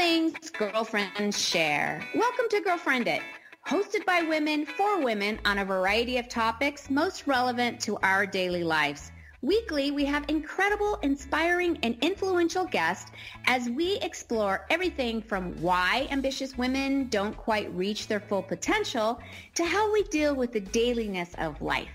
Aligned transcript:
things 0.00 0.48
girlfriends 0.52 1.38
share. 1.38 2.02
Welcome 2.14 2.46
to 2.48 2.62
Girlfriend 2.62 3.06
It, 3.06 3.20
hosted 3.68 4.06
by 4.06 4.22
women 4.22 4.64
for 4.64 4.98
women 5.02 5.38
on 5.44 5.58
a 5.58 5.64
variety 5.66 6.16
of 6.16 6.26
topics 6.26 6.88
most 6.88 7.26
relevant 7.26 7.78
to 7.80 7.98
our 7.98 8.24
daily 8.24 8.64
lives. 8.64 9.12
Weekly, 9.42 9.90
we 9.90 10.06
have 10.06 10.24
incredible, 10.28 10.98
inspiring, 11.02 11.78
and 11.82 11.98
influential 12.00 12.64
guests 12.64 13.10
as 13.44 13.68
we 13.68 13.98
explore 13.98 14.64
everything 14.70 15.20
from 15.20 15.54
why 15.60 16.08
ambitious 16.10 16.56
women 16.56 17.08
don't 17.10 17.36
quite 17.36 17.70
reach 17.74 18.06
their 18.06 18.20
full 18.20 18.42
potential 18.42 19.20
to 19.54 19.66
how 19.66 19.92
we 19.92 20.02
deal 20.04 20.34
with 20.34 20.50
the 20.54 20.60
dailiness 20.60 21.34
of 21.36 21.60
life. 21.60 21.90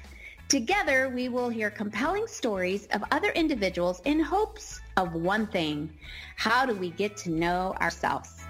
Together, 0.48 1.10
we 1.10 1.28
will 1.28 1.50
hear 1.50 1.72
compelling 1.72 2.28
stories 2.28 2.88
of 2.92 3.04
other 3.12 3.32
individuals 3.32 4.00
in 4.06 4.20
hopes 4.20 4.80
of 4.96 5.16
one 5.16 5.48
thing. 5.48 5.92
How 6.36 6.68
do 6.68 6.76
we 6.76 6.92
get 6.92 7.18
to 7.18 7.32
know 7.32 7.74
ourselves? 7.82 8.46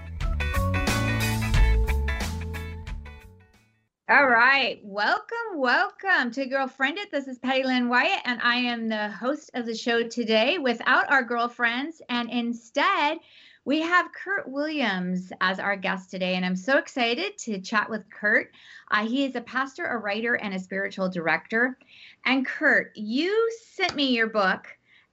All 4.10 4.28
right. 4.28 4.82
Welcome, 4.84 5.56
welcome 5.56 6.32
to 6.32 6.46
Girlfriend 6.46 6.98
It. 6.98 7.12
This 7.12 7.28
is 7.28 7.40
Patty 7.40 7.64
Lynn 7.64 7.88
Wyatt, 7.88 8.22
and 8.26 8.42
I 8.44 8.58
am 8.58 8.90
the 8.90 9.10
host 9.10 9.52
of 9.54 9.66
the 9.66 9.74
show 9.74 10.04
today 10.04 10.58
without 10.58 11.10
our 11.10 11.24
girlfriends. 11.24 12.02
And 12.10 12.30
instead, 12.30 13.20
we 13.66 13.82
have 13.82 14.14
Kurt 14.14 14.48
Willems 14.48 15.34
as 15.42 15.60
our 15.60 15.76
guest 15.76 16.12
today. 16.12 16.36
And 16.36 16.46
I'm 16.46 16.56
so 16.56 16.78
excited 16.78 17.38
to 17.40 17.60
chat 17.60 17.90
with 17.90 18.08
Kurt. 18.12 18.52
Uh, 18.92 19.08
he 19.08 19.26
is 19.26 19.36
a 19.36 19.42
pastor, 19.42 19.86
a 19.86 19.98
writer, 19.98 20.36
and 20.36 20.54
a 20.54 20.60
spiritual 20.60 21.10
director. 21.10 21.78
And 22.26 22.46
Kurt, 22.46 22.92
you 22.96 23.52
sent 23.74 23.96
me 23.96 24.16
your 24.16 24.28
book, 24.28 24.68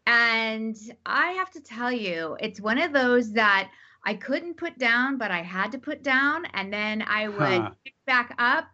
and 0.07 0.77
I 1.07 1.33
have 1.33 1.51
to 1.53 1.61
tell 1.61 1.91
you, 1.91 2.37
it's 2.41 2.61
one 2.61 2.79
of 2.79 2.93
those 2.93 3.33
that 3.33 3.71
I 4.05 4.15
couldn't 4.15 4.59
put 4.59 4.79
down, 4.79 5.17
but 5.17 5.31
I 5.31 5.43
had 5.43 5.73
to 5.73 5.79
put 5.79 6.03
down. 6.03 6.45
And 6.53 6.71
then 6.73 7.03
I 7.03 7.29
would 7.29 7.39
huh. 7.39 7.71
pick 7.85 7.95
back 8.07 8.35
up 8.39 8.67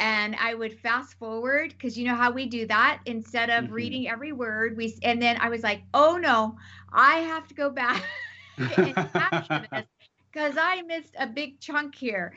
and 0.00 0.34
I 0.40 0.54
would 0.54 0.78
fast 0.80 1.16
forward 1.18 1.70
because 1.70 1.96
you 1.96 2.04
know 2.04 2.16
how 2.16 2.32
we 2.32 2.46
do 2.46 2.66
that 2.66 3.00
instead 3.06 3.48
of 3.50 3.64
mm-hmm. 3.64 3.72
reading 3.72 4.08
every 4.08 4.32
word. 4.32 4.76
We 4.76 4.98
and 5.04 5.22
then 5.22 5.36
I 5.40 5.48
was 5.48 5.62
like, 5.62 5.84
oh 5.94 6.16
no, 6.16 6.56
I 6.92 7.18
have 7.18 7.46
to 7.48 7.54
go 7.54 7.70
back 7.70 8.02
and 8.02 8.02
capture 8.02 8.02
this 8.02 8.31
because 8.56 10.56
I 10.58 10.82
missed 10.82 11.14
a 11.18 11.26
big 11.26 11.60
chunk 11.60 11.94
here. 11.94 12.34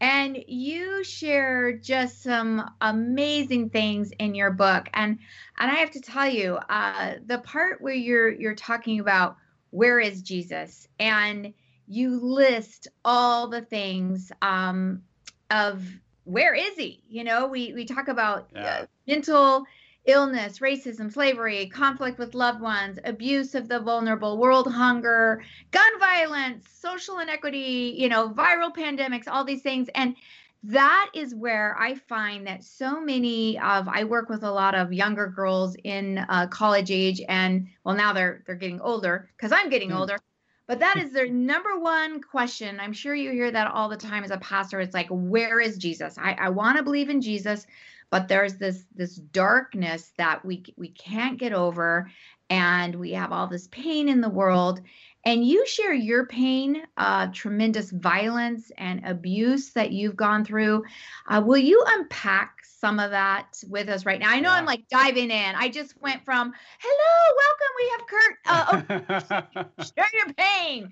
And 0.00 0.38
you 0.46 1.02
share 1.02 1.72
just 1.72 2.22
some 2.22 2.70
amazing 2.80 3.70
things 3.70 4.12
in 4.20 4.36
your 4.36 4.52
book, 4.52 4.88
and 4.94 5.18
and 5.58 5.70
I 5.70 5.74
have 5.74 5.90
to 5.90 6.00
tell 6.00 6.28
you, 6.28 6.56
uh, 6.68 7.14
the 7.26 7.38
part 7.38 7.80
where 7.80 7.94
you're 7.94 8.30
you're 8.30 8.54
talking 8.54 9.00
about 9.00 9.36
where 9.70 9.98
is 9.98 10.22
Jesus, 10.22 10.86
and 11.00 11.52
you 11.88 12.20
list 12.20 12.86
all 13.04 13.48
the 13.48 13.62
things 13.62 14.30
um, 14.40 15.02
of 15.50 15.84
where 16.24 16.54
is 16.54 16.76
he? 16.76 17.02
You 17.08 17.24
know, 17.24 17.48
we 17.48 17.72
we 17.72 17.84
talk 17.84 18.06
about 18.06 18.48
yeah. 18.54 18.82
uh, 18.82 18.86
mental 19.08 19.64
illness, 20.06 20.60
racism, 20.60 21.12
slavery, 21.12 21.66
conflict 21.66 22.18
with 22.18 22.34
loved 22.34 22.60
ones, 22.60 22.98
abuse 23.04 23.54
of 23.54 23.68
the 23.68 23.80
vulnerable, 23.80 24.38
world 24.38 24.72
hunger, 24.72 25.42
gun 25.70 25.98
violence, 25.98 26.66
social 26.72 27.18
inequity, 27.18 27.94
you 27.98 28.08
know, 28.08 28.30
viral 28.30 28.74
pandemics, 28.74 29.28
all 29.28 29.44
these 29.44 29.62
things 29.62 29.88
and 29.94 30.16
that 30.64 31.10
is 31.14 31.34
where 31.34 31.76
I 31.78 31.94
find 31.94 32.46
that 32.46 32.64
so 32.64 33.00
many 33.00 33.58
of 33.58 33.88
I 33.88 34.04
work 34.04 34.28
with 34.28 34.42
a 34.42 34.50
lot 34.50 34.74
of 34.74 34.92
younger 34.92 35.28
girls 35.28 35.76
in 35.84 36.18
uh, 36.18 36.48
college 36.48 36.90
age, 36.90 37.20
and 37.28 37.68
well 37.84 37.94
now 37.94 38.12
they're 38.12 38.42
they're 38.46 38.56
getting 38.56 38.80
older 38.80 39.30
because 39.36 39.52
I'm 39.52 39.70
getting 39.70 39.90
mm. 39.90 39.98
older. 39.98 40.18
But 40.66 40.80
that 40.80 40.98
is 40.98 41.12
their 41.12 41.28
number 41.28 41.78
one 41.78 42.20
question. 42.20 42.78
I'm 42.78 42.92
sure 42.92 43.14
you 43.14 43.30
hear 43.30 43.50
that 43.50 43.70
all 43.70 43.88
the 43.88 43.96
time 43.96 44.22
as 44.22 44.30
a 44.30 44.36
pastor. 44.36 44.80
It's 44.80 44.92
like, 44.92 45.06
where 45.08 45.60
is 45.60 45.78
Jesus? 45.78 46.18
I, 46.18 46.32
I 46.34 46.50
want 46.50 46.76
to 46.76 46.82
believe 46.82 47.08
in 47.08 47.22
Jesus, 47.22 47.66
but 48.10 48.28
there's 48.28 48.56
this 48.56 48.84
this 48.94 49.16
darkness 49.16 50.12
that 50.18 50.44
we 50.44 50.64
we 50.76 50.88
can't 50.88 51.38
get 51.38 51.52
over, 51.52 52.10
and 52.50 52.94
we 52.94 53.12
have 53.12 53.32
all 53.32 53.46
this 53.46 53.68
pain 53.68 54.08
in 54.08 54.20
the 54.20 54.28
world. 54.28 54.80
And 55.24 55.44
you 55.44 55.66
share 55.66 55.92
your 55.92 56.26
pain, 56.26 56.82
uh, 56.96 57.26
tremendous 57.32 57.90
violence 57.90 58.70
and 58.78 59.04
abuse 59.04 59.72
that 59.72 59.90
you've 59.92 60.16
gone 60.16 60.44
through. 60.44 60.84
Uh, 61.28 61.42
will 61.44 61.58
you 61.58 61.82
unpack 61.86 62.58
some 62.80 63.00
of 63.00 63.10
that 63.10 63.60
with 63.68 63.88
us 63.88 64.06
right 64.06 64.20
now. 64.20 64.30
I 64.30 64.40
know 64.40 64.50
yeah. 64.50 64.56
I'm 64.56 64.64
like 64.64 64.88
diving 64.88 65.30
in. 65.30 65.54
I 65.54 65.68
just 65.68 66.00
went 66.00 66.24
from 66.24 66.52
hello, 66.80 67.34
welcome, 67.36 67.72
we 67.78 67.88
have 67.90 68.06
Kurt. 68.06 68.36
Uh, 68.46 69.64
oh, 69.78 69.82
share 69.96 70.06
your 70.14 70.32
pain. 70.34 70.90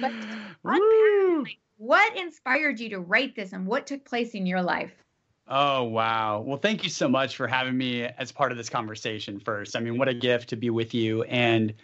But 0.00 0.12
what 1.76 2.16
inspired 2.16 2.78
you 2.78 2.90
to 2.90 3.00
write 3.00 3.34
this 3.34 3.52
and 3.52 3.66
what 3.66 3.86
took 3.86 4.04
place 4.04 4.32
in 4.32 4.46
your 4.46 4.62
life? 4.62 5.03
Oh, 5.46 5.84
wow. 5.84 6.40
Well, 6.40 6.56
thank 6.56 6.84
you 6.84 6.90
so 6.90 7.06
much 7.06 7.36
for 7.36 7.46
having 7.46 7.76
me 7.76 8.04
as 8.04 8.32
part 8.32 8.50
of 8.50 8.56
this 8.56 8.70
conversation 8.70 9.38
first. 9.38 9.76
I 9.76 9.80
mean, 9.80 9.98
what 9.98 10.08
a 10.08 10.14
gift 10.14 10.48
to 10.50 10.56
be 10.56 10.70
with 10.70 10.94
you. 10.94 11.22
And, 11.24 11.74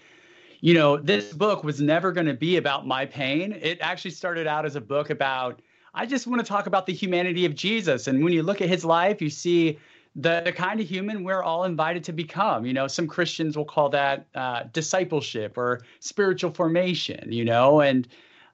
you 0.60 0.72
know, 0.72 0.96
this 0.96 1.32
book 1.32 1.62
was 1.62 1.80
never 1.80 2.10
going 2.10 2.26
to 2.26 2.34
be 2.34 2.56
about 2.56 2.86
my 2.86 3.04
pain. 3.04 3.52
It 3.52 3.78
actually 3.82 4.12
started 4.12 4.46
out 4.46 4.64
as 4.64 4.76
a 4.76 4.80
book 4.80 5.10
about 5.10 5.60
I 5.92 6.06
just 6.06 6.26
want 6.26 6.40
to 6.40 6.46
talk 6.46 6.66
about 6.66 6.86
the 6.86 6.92
humanity 6.92 7.44
of 7.44 7.54
Jesus. 7.54 8.06
And 8.06 8.22
when 8.22 8.32
you 8.32 8.42
look 8.42 8.60
at 8.60 8.68
his 8.68 8.84
life, 8.84 9.20
you 9.20 9.28
see 9.28 9.78
the, 10.14 10.40
the 10.44 10.52
kind 10.52 10.80
of 10.80 10.88
human 10.88 11.24
we're 11.24 11.42
all 11.42 11.64
invited 11.64 12.04
to 12.04 12.12
become. 12.12 12.64
You 12.64 12.72
know, 12.72 12.86
some 12.86 13.08
Christians 13.08 13.56
will 13.56 13.64
call 13.64 13.88
that 13.90 14.26
uh, 14.34 14.64
discipleship 14.72 15.58
or 15.58 15.80
spiritual 15.98 16.52
formation, 16.52 17.32
you 17.32 17.44
know. 17.44 17.80
And 17.80 18.06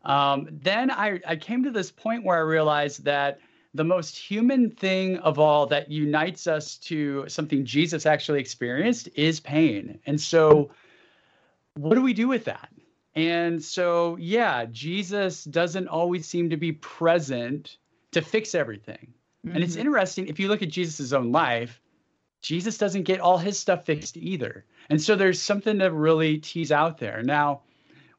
um, 0.05 0.49
then 0.51 0.91
I, 0.91 1.21
I 1.27 1.37
came 1.37 1.63
to 1.63 1.71
this 1.71 1.91
point 1.91 2.25
where 2.25 2.39
I 2.39 2.41
realized 2.41 3.05
that 3.05 3.39
the 3.77 3.85
most 3.85 4.17
human 4.17 4.71
thing 4.71 5.19
of 5.19 5.39
all 5.39 5.67
that 5.67 5.91
unites 5.91 6.47
us 6.47 6.77
to 6.79 7.25
something 7.29 7.65
Jesus 7.65 8.07
actually 8.07 8.41
experienced 8.41 9.09
is 9.15 9.41
pain. 9.41 9.99
And 10.07 10.21
so, 10.21 10.71
what 11.75 11.95
do 11.95 12.03
we 12.03 12.15
do 12.15 12.29
with 12.29 12.45
that? 12.45 12.71
And 13.15 13.63
so, 13.63 14.17
yeah, 14.17 14.67
Jesus 14.67 15.45
doesn't 15.45 15.89
always 15.89 16.27
seem 16.27 16.51
to 16.51 16.57
be 16.57 16.73
present 16.73 17.77
to 18.13 18.23
fix 18.23 18.55
everything. 18.55 19.15
Mm-hmm. 19.45 19.55
And 19.55 19.65
it's 19.65 19.75
mm-hmm. 19.75 19.83
interesting 19.83 20.27
if 20.29 20.39
you 20.41 20.49
look 20.49 20.63
at 20.63 20.69
Jesus' 20.69 21.13
own 21.13 21.33
life, 21.33 21.81
Jesus 22.43 22.79
doesn't 22.79 23.03
get 23.03 23.21
all 23.21 23.39
his 23.39 23.59
stuff 23.59 23.85
fixed 23.85 24.17
either. 24.17 24.65
And 24.91 25.01
so 25.01 25.17
there's 25.17 25.41
something 25.41 25.79
to 25.79 25.91
really 25.91 26.39
tease 26.39 26.71
out 26.73 26.99
there. 26.99 27.23
Now, 27.23 27.63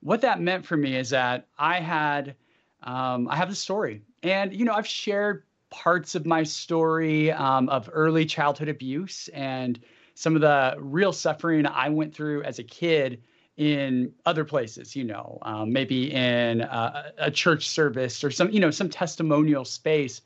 what 0.01 0.22
that 0.22 0.41
meant 0.41 0.66
for 0.66 0.75
me 0.78 0.95
is 0.95 1.12
that 1.12 1.47
I 1.57 1.79
had, 1.79 2.35
um, 2.84 3.28
I 3.29 3.35
have 3.35 3.50
the 3.50 3.56
story. 3.56 4.01
And, 4.23 4.53
you 4.53 4.66
know, 4.66 4.73
I've 4.73 4.88
shared 4.88 5.44
parts 5.69 6.16
of 6.16 6.25
my 6.25 6.44
story 6.44 7.31
um, 7.31 7.69
of 7.69 7.89
early 7.91 8.25
childhood 8.25 8.69
abuse 8.69 9.28
and 9.29 9.79
some 10.16 10.35
of 10.35 10.41
the 10.41 10.75
real 10.79 11.13
suffering 11.13 11.66
I 11.67 11.89
went 11.89 12.16
through 12.16 12.44
as 12.44 12.57
a 12.57 12.63
kid 12.63 13.22
in 13.57 14.13
other 14.25 14.45
places, 14.45 14.95
you 14.95 15.03
know, 15.03 15.39
um, 15.41 15.73
maybe 15.73 16.11
in 16.11 16.61
a, 16.61 17.11
a 17.17 17.31
church 17.31 17.67
service 17.67 18.23
or 18.23 18.31
some, 18.31 18.50
you 18.51 18.59
know, 18.59 18.72
some 18.72 18.89
testimonial 18.89 19.66
space, 19.66 20.22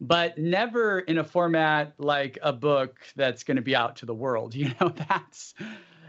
but 0.00 0.36
never 0.36 1.00
in 1.00 1.18
a 1.18 1.24
format 1.24 1.94
like 1.98 2.38
a 2.42 2.52
book 2.52 2.98
that's 3.14 3.44
going 3.44 3.56
to 3.56 3.62
be 3.62 3.74
out 3.74 3.96
to 3.96 4.06
the 4.06 4.14
world. 4.14 4.54
You 4.62 4.72
know, 4.80 4.88
that's 5.08 5.54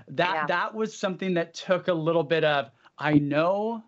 that 0.10 0.34
yeah. 0.34 0.46
that 0.48 0.76
was 0.76 0.98
something 0.98 1.36
that 1.36 1.54
took 1.54 1.88
a 1.88 1.94
little 1.94 2.24
bit 2.24 2.44
of. 2.44 2.72
I 2.98 3.14
know, 3.14 3.84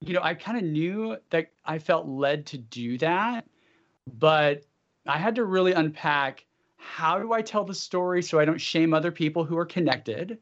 you 0.00 0.14
know, 0.14 0.20
I 0.22 0.34
kind 0.34 0.58
of 0.58 0.64
knew 0.64 1.16
that 1.30 1.50
I 1.64 1.78
felt 1.78 2.06
led 2.06 2.46
to 2.46 2.58
do 2.58 2.98
that, 2.98 3.46
but 4.18 4.62
I 5.06 5.18
had 5.18 5.34
to 5.36 5.44
really 5.44 5.72
unpack 5.72 6.44
how 6.76 7.18
do 7.18 7.32
I 7.32 7.42
tell 7.42 7.64
the 7.64 7.74
story 7.74 8.22
so 8.22 8.38
I 8.38 8.44
don't 8.44 8.60
shame 8.60 8.94
other 8.94 9.12
people 9.12 9.44
who 9.44 9.56
are 9.58 9.66
connected 9.66 10.38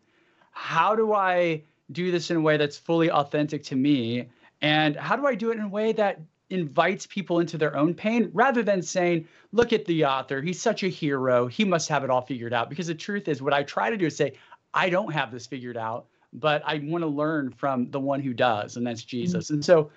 how 0.58 0.96
do 0.96 1.12
I 1.12 1.62
do 1.92 2.10
this 2.10 2.32
in 2.32 2.36
a 2.36 2.40
way 2.40 2.56
that's 2.56 2.76
fully 2.76 3.12
authentic 3.12 3.62
to 3.64 3.76
me? 3.76 4.28
And 4.60 4.96
how 4.96 5.14
do 5.14 5.24
I 5.24 5.36
do 5.36 5.52
it 5.52 5.56
in 5.56 5.62
a 5.62 5.68
way 5.68 5.92
that 5.92 6.20
invites 6.50 7.06
people 7.06 7.38
into 7.38 7.56
their 7.56 7.76
own 7.76 7.94
pain 7.94 8.28
rather 8.34 8.64
than 8.64 8.82
saying, 8.82 9.28
look 9.52 9.72
at 9.72 9.84
the 9.84 10.04
author, 10.04 10.42
he's 10.42 10.60
such 10.60 10.82
a 10.82 10.88
hero, 10.88 11.46
he 11.46 11.64
must 11.64 11.88
have 11.88 12.02
it 12.02 12.10
all 12.10 12.22
figured 12.22 12.52
out. 12.52 12.68
Because 12.68 12.88
the 12.88 12.94
truth 12.94 13.28
is, 13.28 13.40
what 13.40 13.54
I 13.54 13.62
try 13.62 13.88
to 13.88 13.96
do 13.96 14.06
is 14.06 14.16
say, 14.16 14.32
I 14.74 14.90
don't 14.90 15.12
have 15.12 15.30
this 15.30 15.46
figured 15.46 15.76
out, 15.76 16.06
but 16.32 16.62
I 16.66 16.80
want 16.84 17.02
to 17.02 17.08
learn 17.08 17.50
from 17.50 17.90
the 17.90 18.00
one 18.00 18.20
who 18.20 18.32
does, 18.32 18.76
and 18.76 18.86
that's 18.86 19.02
Jesus. 19.02 19.46
Mm-hmm. 19.46 19.54
And 19.54 19.64
so 19.64 19.90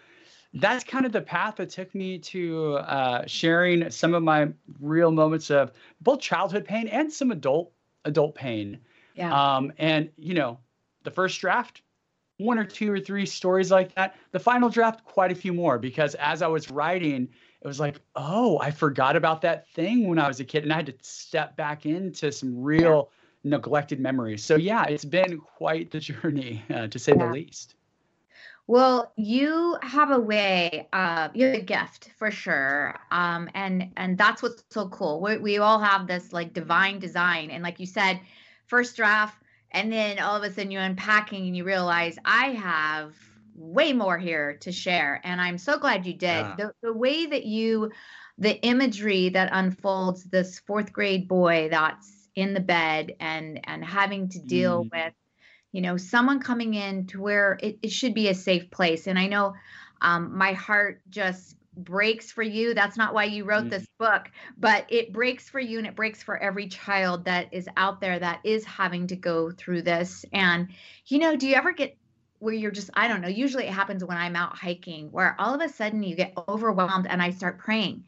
that's 0.53 0.83
kind 0.83 1.05
of 1.05 1.11
the 1.11 1.21
path 1.21 1.57
that 1.57 1.69
took 1.69 1.93
me 1.95 2.17
to 2.19 2.75
uh, 2.75 3.25
sharing 3.25 3.89
some 3.89 4.13
of 4.13 4.23
my 4.23 4.49
real 4.79 5.11
moments 5.11 5.49
of 5.49 5.71
both 6.01 6.19
childhood 6.19 6.65
pain 6.65 6.87
and 6.87 7.11
some 7.11 7.31
adult 7.31 7.71
adult 8.05 8.35
pain. 8.35 8.79
Yeah. 9.15 9.55
Um, 9.55 9.71
and 9.77 10.09
you 10.17 10.33
know, 10.33 10.59
the 11.03 11.11
first 11.11 11.39
draft, 11.39 11.81
one 12.37 12.57
or 12.57 12.65
two 12.65 12.91
or 12.91 12.99
three 12.99 13.25
stories 13.25 13.71
like 13.71 13.95
that. 13.95 14.15
The 14.31 14.39
final 14.39 14.69
draft, 14.69 15.05
quite 15.05 15.31
a 15.31 15.35
few 15.35 15.53
more, 15.53 15.77
because 15.77 16.15
as 16.15 16.41
I 16.41 16.47
was 16.47 16.69
writing, 16.71 17.29
it 17.61 17.67
was 17.67 17.79
like, 17.79 18.01
oh, 18.15 18.59
I 18.59 18.71
forgot 18.71 19.15
about 19.15 19.41
that 19.41 19.69
thing 19.69 20.07
when 20.07 20.17
I 20.17 20.27
was 20.27 20.39
a 20.39 20.43
kid, 20.43 20.63
and 20.63 20.73
I 20.73 20.77
had 20.77 20.87
to 20.87 20.95
step 21.01 21.55
back 21.55 21.85
into 21.85 22.31
some 22.31 22.61
real 22.61 23.11
neglected 23.43 23.99
memories. 23.99 24.43
So 24.43 24.55
yeah, 24.55 24.85
it's 24.85 25.05
been 25.05 25.39
quite 25.39 25.91
the 25.91 25.99
journey, 25.99 26.63
uh, 26.73 26.87
to 26.87 26.99
say 26.99 27.13
yeah. 27.15 27.27
the 27.27 27.33
least. 27.33 27.75
Well, 28.67 29.11
you 29.17 29.77
have 29.81 30.11
a 30.11 30.19
way, 30.19 30.87
uh, 30.93 31.29
you 31.33 31.47
have 31.47 31.55
a 31.55 31.61
gift 31.61 32.11
for 32.17 32.31
sure, 32.31 32.97
um, 33.09 33.49
and 33.53 33.91
and 33.97 34.17
that's 34.17 34.41
what's 34.41 34.63
so 34.69 34.87
cool. 34.89 35.19
We 35.19 35.37
we 35.37 35.57
all 35.57 35.79
have 35.79 36.07
this 36.07 36.31
like 36.31 36.53
divine 36.53 36.99
design, 36.99 37.51
and 37.51 37.63
like 37.63 37.79
you 37.79 37.85
said, 37.85 38.21
first 38.67 38.95
draft, 38.95 39.43
and 39.71 39.91
then 39.91 40.19
all 40.19 40.37
of 40.37 40.43
a 40.43 40.53
sudden 40.53 40.71
you're 40.71 40.83
unpacking 40.83 41.47
and 41.47 41.57
you 41.57 41.63
realize 41.65 42.17
I 42.23 42.51
have 42.51 43.15
way 43.55 43.93
more 43.93 44.17
here 44.17 44.57
to 44.61 44.71
share, 44.71 45.19
and 45.23 45.41
I'm 45.41 45.57
so 45.57 45.77
glad 45.77 46.05
you 46.05 46.13
did. 46.13 46.21
Yeah. 46.21 46.55
The 46.57 46.73
the 46.81 46.93
way 46.93 47.25
that 47.25 47.45
you, 47.45 47.91
the 48.37 48.61
imagery 48.61 49.29
that 49.29 49.49
unfolds 49.51 50.23
this 50.25 50.59
fourth 50.59 50.93
grade 50.93 51.27
boy 51.27 51.67
that's 51.71 52.20
in 52.35 52.53
the 52.53 52.59
bed 52.59 53.15
and 53.19 53.59
and 53.65 53.83
having 53.83 54.29
to 54.29 54.39
deal 54.39 54.85
mm. 54.85 54.91
with 54.91 55.13
you 55.71 55.81
know 55.81 55.97
someone 55.97 56.39
coming 56.39 56.73
in 56.73 57.07
to 57.07 57.21
where 57.21 57.57
it, 57.61 57.79
it 57.81 57.91
should 57.91 58.13
be 58.13 58.29
a 58.29 58.33
safe 58.33 58.69
place 58.71 59.07
and 59.07 59.19
i 59.19 59.27
know 59.27 59.53
um, 60.01 60.35
my 60.35 60.53
heart 60.53 61.01
just 61.09 61.55
breaks 61.77 62.31
for 62.31 62.43
you 62.43 62.73
that's 62.73 62.97
not 62.97 63.13
why 63.13 63.23
you 63.23 63.45
wrote 63.45 63.61
mm-hmm. 63.61 63.69
this 63.69 63.87
book 63.97 64.29
but 64.57 64.85
it 64.89 65.13
breaks 65.13 65.49
for 65.49 65.59
you 65.59 65.77
and 65.77 65.87
it 65.87 65.95
breaks 65.95 66.21
for 66.21 66.37
every 66.37 66.67
child 66.67 67.25
that 67.25 67.53
is 67.53 67.67
out 67.77 68.01
there 68.01 68.19
that 68.19 68.39
is 68.43 68.65
having 68.65 69.07
to 69.07 69.15
go 69.15 69.51
through 69.51 69.81
this 69.81 70.25
and 70.33 70.67
you 71.05 71.17
know 71.17 71.35
do 71.35 71.47
you 71.47 71.55
ever 71.55 71.71
get 71.71 71.97
where 72.39 72.53
you're 72.53 72.71
just 72.71 72.89
i 72.93 73.07
don't 73.07 73.21
know 73.21 73.29
usually 73.29 73.65
it 73.65 73.73
happens 73.73 74.03
when 74.03 74.17
i'm 74.17 74.35
out 74.35 74.57
hiking 74.57 75.09
where 75.11 75.35
all 75.39 75.53
of 75.53 75.61
a 75.61 75.69
sudden 75.69 76.03
you 76.03 76.15
get 76.15 76.33
overwhelmed 76.49 77.07
and 77.07 77.21
i 77.21 77.29
start 77.29 77.57
praying 77.57 78.03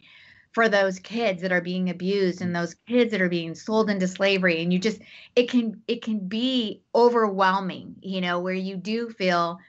for 0.53 0.69
those 0.69 0.99
kids 0.99 1.41
that 1.41 1.51
are 1.51 1.61
being 1.61 1.89
abused 1.89 2.41
and 2.41 2.55
those 2.55 2.75
kids 2.87 3.11
that 3.11 3.21
are 3.21 3.29
being 3.29 3.55
sold 3.55 3.89
into 3.89 4.07
slavery 4.07 4.61
and 4.61 4.71
you 4.71 4.79
just 4.79 5.01
it 5.35 5.49
can 5.49 5.81
it 5.87 6.01
can 6.01 6.19
be 6.19 6.81
overwhelming 6.95 7.95
you 8.01 8.21
know 8.21 8.39
where 8.39 8.53
you 8.53 8.77
do 8.77 9.09
feel 9.09 9.59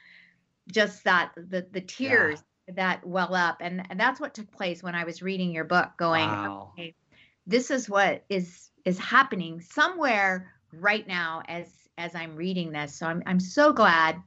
just 0.70 1.04
that 1.04 1.32
the 1.36 1.66
the 1.72 1.80
tears 1.80 2.42
yeah. 2.68 2.74
that 2.74 3.06
well 3.06 3.34
up 3.34 3.58
and, 3.60 3.86
and 3.90 3.98
that's 3.98 4.20
what 4.20 4.34
took 4.34 4.50
place 4.52 4.82
when 4.82 4.94
i 4.94 5.04
was 5.04 5.22
reading 5.22 5.50
your 5.50 5.64
book 5.64 5.90
going 5.96 6.28
wow. 6.28 6.70
okay 6.74 6.94
this 7.46 7.70
is 7.70 7.88
what 7.88 8.22
is 8.28 8.70
is 8.84 8.98
happening 8.98 9.60
somewhere 9.60 10.52
right 10.72 11.08
now 11.08 11.42
as 11.48 11.68
as 11.96 12.14
i'm 12.14 12.36
reading 12.36 12.72
this 12.72 12.94
so 12.94 13.06
i'm 13.06 13.22
i'm 13.26 13.40
so 13.40 13.72
glad 13.72 14.22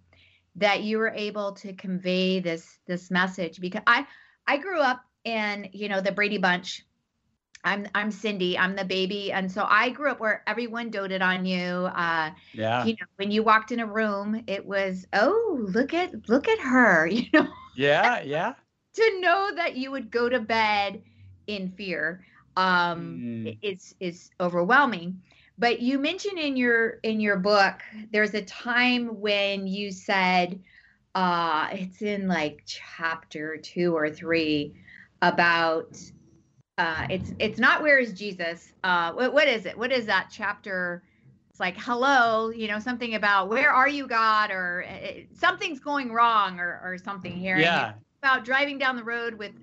that 0.56 0.82
you 0.82 0.98
were 0.98 1.14
able 1.16 1.52
to 1.52 1.72
convey 1.74 2.40
this 2.40 2.80
this 2.88 3.12
message 3.12 3.60
because 3.60 3.82
i 3.86 4.06
i 4.48 4.58
grew 4.58 4.80
up 4.80 5.07
and 5.26 5.70
you 5.74 5.90
know 5.90 6.02
the 6.02 6.12
Brady 6.12 6.38
Bunch. 6.38 6.84
I'm 7.64 7.88
I'm 7.96 8.12
Cindy. 8.12 8.58
I'm 8.58 8.76
the 8.76 8.86
baby, 8.86 9.32
and 9.32 9.52
so 9.52 9.66
I 9.68 9.90
grew 9.90 10.12
up 10.12 10.20
where 10.20 10.44
everyone 10.48 10.90
doted 10.90 11.22
on 11.22 11.46
you. 11.46 11.64
Uh, 11.64 12.32
yeah. 12.54 12.86
You 12.86 12.94
know, 12.94 13.08
when 13.18 13.32
you 13.32 13.44
walked 13.44 13.72
in 13.72 13.80
a 13.80 13.86
room, 13.86 14.44
it 14.48 14.66
was 14.66 15.06
oh 15.14 15.58
look 15.74 15.94
at 15.94 16.30
look 16.30 16.48
at 16.48 16.60
her. 16.60 17.08
You 17.12 17.26
know. 17.34 17.48
Yeah, 17.76 18.22
yeah. 18.22 18.54
to 18.94 19.20
know 19.22 19.52
that 19.56 19.76
you 19.76 19.92
would 19.92 20.10
go 20.10 20.30
to 20.30 20.40
bed 20.40 21.02
in 21.48 21.70
fear 21.72 22.26
um, 22.58 23.20
mm. 23.22 23.58
is 23.62 23.96
is 24.00 24.32
overwhelming. 24.42 25.22
But 25.60 25.80
you 25.82 25.98
mentioned 25.98 26.38
in 26.38 26.58
your 26.58 27.00
in 27.04 27.20
your 27.20 27.38
book, 27.38 27.82
there's 28.12 28.34
a 28.34 28.42
time 28.42 29.20
when 29.20 29.68
you 29.68 29.92
said, 29.92 30.60
uh, 31.16 31.70
it's 31.72 32.02
in 32.02 32.28
like 32.28 32.64
chapter 32.66 33.58
two 33.58 33.96
or 33.96 34.10
three 34.10 34.76
about 35.22 35.98
uh, 36.78 37.08
it's 37.10 37.34
it's 37.40 37.60
not 37.60 37.82
where 37.82 38.00
is 38.00 38.14
Jesus? 38.14 38.72
Uh, 38.84 39.12
what, 39.14 39.34
what 39.34 39.48
is 39.48 39.66
it? 39.66 39.78
What 39.78 39.92
is 39.92 40.06
that 40.06 40.30
chapter? 40.32 41.04
It's 41.50 41.60
like 41.60 41.76
hello, 41.78 42.50
you 42.50 42.68
know, 42.68 42.80
something 42.80 43.16
about 43.16 43.50
where 43.50 43.72
are 43.72 43.90
you, 43.90 44.08
God, 44.08 44.52
or 44.52 44.86
it, 44.88 45.28
something's 45.36 45.80
going 45.80 46.12
wrong, 46.12 46.60
or 46.60 46.80
or 46.84 46.98
something 47.04 47.36
here. 47.36 47.58
Yeah. 47.58 47.94
About 48.22 48.46
driving 48.46 48.78
down 48.78 48.96
the 48.96 49.04
road 49.04 49.34
with 49.34 49.54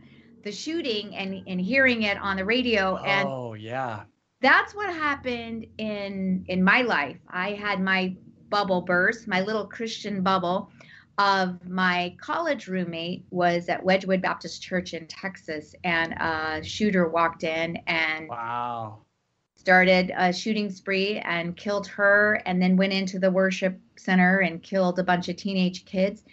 the 0.43 0.51
shooting 0.51 1.15
and 1.15 1.43
and 1.47 1.61
hearing 1.61 2.03
it 2.03 2.19
on 2.19 2.37
the 2.37 2.45
radio. 2.45 2.97
And 2.97 3.29
oh 3.29 3.55
yeah. 3.55 4.03
That's 4.41 4.75
what 4.75 4.93
happened 4.93 5.67
in 5.79 6.45
in 6.49 6.63
my 6.63 6.83
life. 6.83 7.17
I 7.29 7.53
had 7.53 7.81
my 7.81 8.17
bubble 8.51 8.83
burst, 8.83 9.27
my 9.27 9.41
little 9.41 9.67
Christian 9.67 10.23
bubble 10.23 10.71
of 11.19 11.69
my 11.69 12.17
college 12.21 12.67
roommate 12.67 13.25
was 13.31 13.69
at 13.69 13.85
Wedgwood 13.85 14.21
Baptist 14.21 14.63
Church 14.63 14.95
in 14.95 15.07
Texas, 15.07 15.75
and 15.85 16.13
a 16.15 16.61
shooter 16.65 17.09
walked 17.09 17.45
in 17.45 17.77
and 17.87 18.29
wow. 18.29 18.99
started 19.55 20.13
a 20.17 20.33
shooting 20.33 20.71
spree 20.71 21.19
and 21.19 21.57
killed 21.57 21.87
her, 21.87 22.43
and 22.47 22.61
then 22.61 22.77
went 22.77 22.93
into 22.93 23.19
the 23.19 23.31
worship 23.31 23.79
center 23.97 24.41
and 24.41 24.63
killed 24.63 24.99
a 24.99 25.05
bunch 25.05 25.29
of 25.29 25.37
teenage 25.37 25.85
kids. 25.85 26.25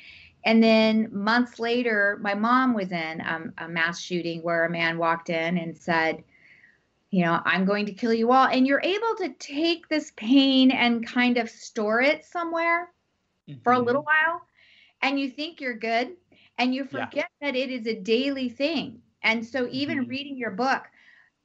And 0.44 0.64
then 0.64 1.10
months 1.12 1.60
later, 1.60 2.18
my 2.22 2.34
mom 2.34 2.74
was 2.74 2.92
in 2.92 3.22
um, 3.24 3.54
a 3.60 3.68
mass 3.68 4.02
shooting 4.02 4.42
where 4.42 4.66
a 4.66 4.72
man 4.72 4.98
walked 4.98 5.30
in 5.30 5.58
and 5.60 5.78
said, 5.78 6.24
you 7.12 7.24
know, 7.24 7.40
I'm 7.46 7.66
going 7.66 7.86
to 7.86 7.94
kill 7.94 8.14
you 8.14 8.32
all. 8.32 8.48
And 8.48 8.66
you're 8.66 8.82
able 8.84 9.16
to 9.18 9.30
take 9.38 9.88
this 9.90 10.12
pain 10.16 10.72
and 10.72 11.06
kind 11.06 11.38
of 11.38 11.50
store 11.50 12.02
it 12.02 12.26
somewhere 12.26 12.90
mm-hmm. 13.48 13.60
for 13.62 13.74
a 13.74 13.76
mm-hmm. 13.76 13.86
little 13.86 14.02
while 14.02 14.42
and 15.02 15.20
you 15.20 15.30
think 15.30 15.62
you're 15.62 15.76
good 15.76 16.16
and 16.58 16.74
you 16.76 16.86
forget 16.86 17.30
yeah. 17.42 17.52
that 17.52 17.56
it 17.56 17.70
is 17.70 17.88
a 17.88 17.96
daily 17.96 18.50
thing. 18.50 19.02
And 19.24 19.46
so 19.46 19.68
even 19.72 20.00
mm-hmm. 20.00 20.10
reading 20.10 20.38
your 20.38 20.52
book, 20.52 20.84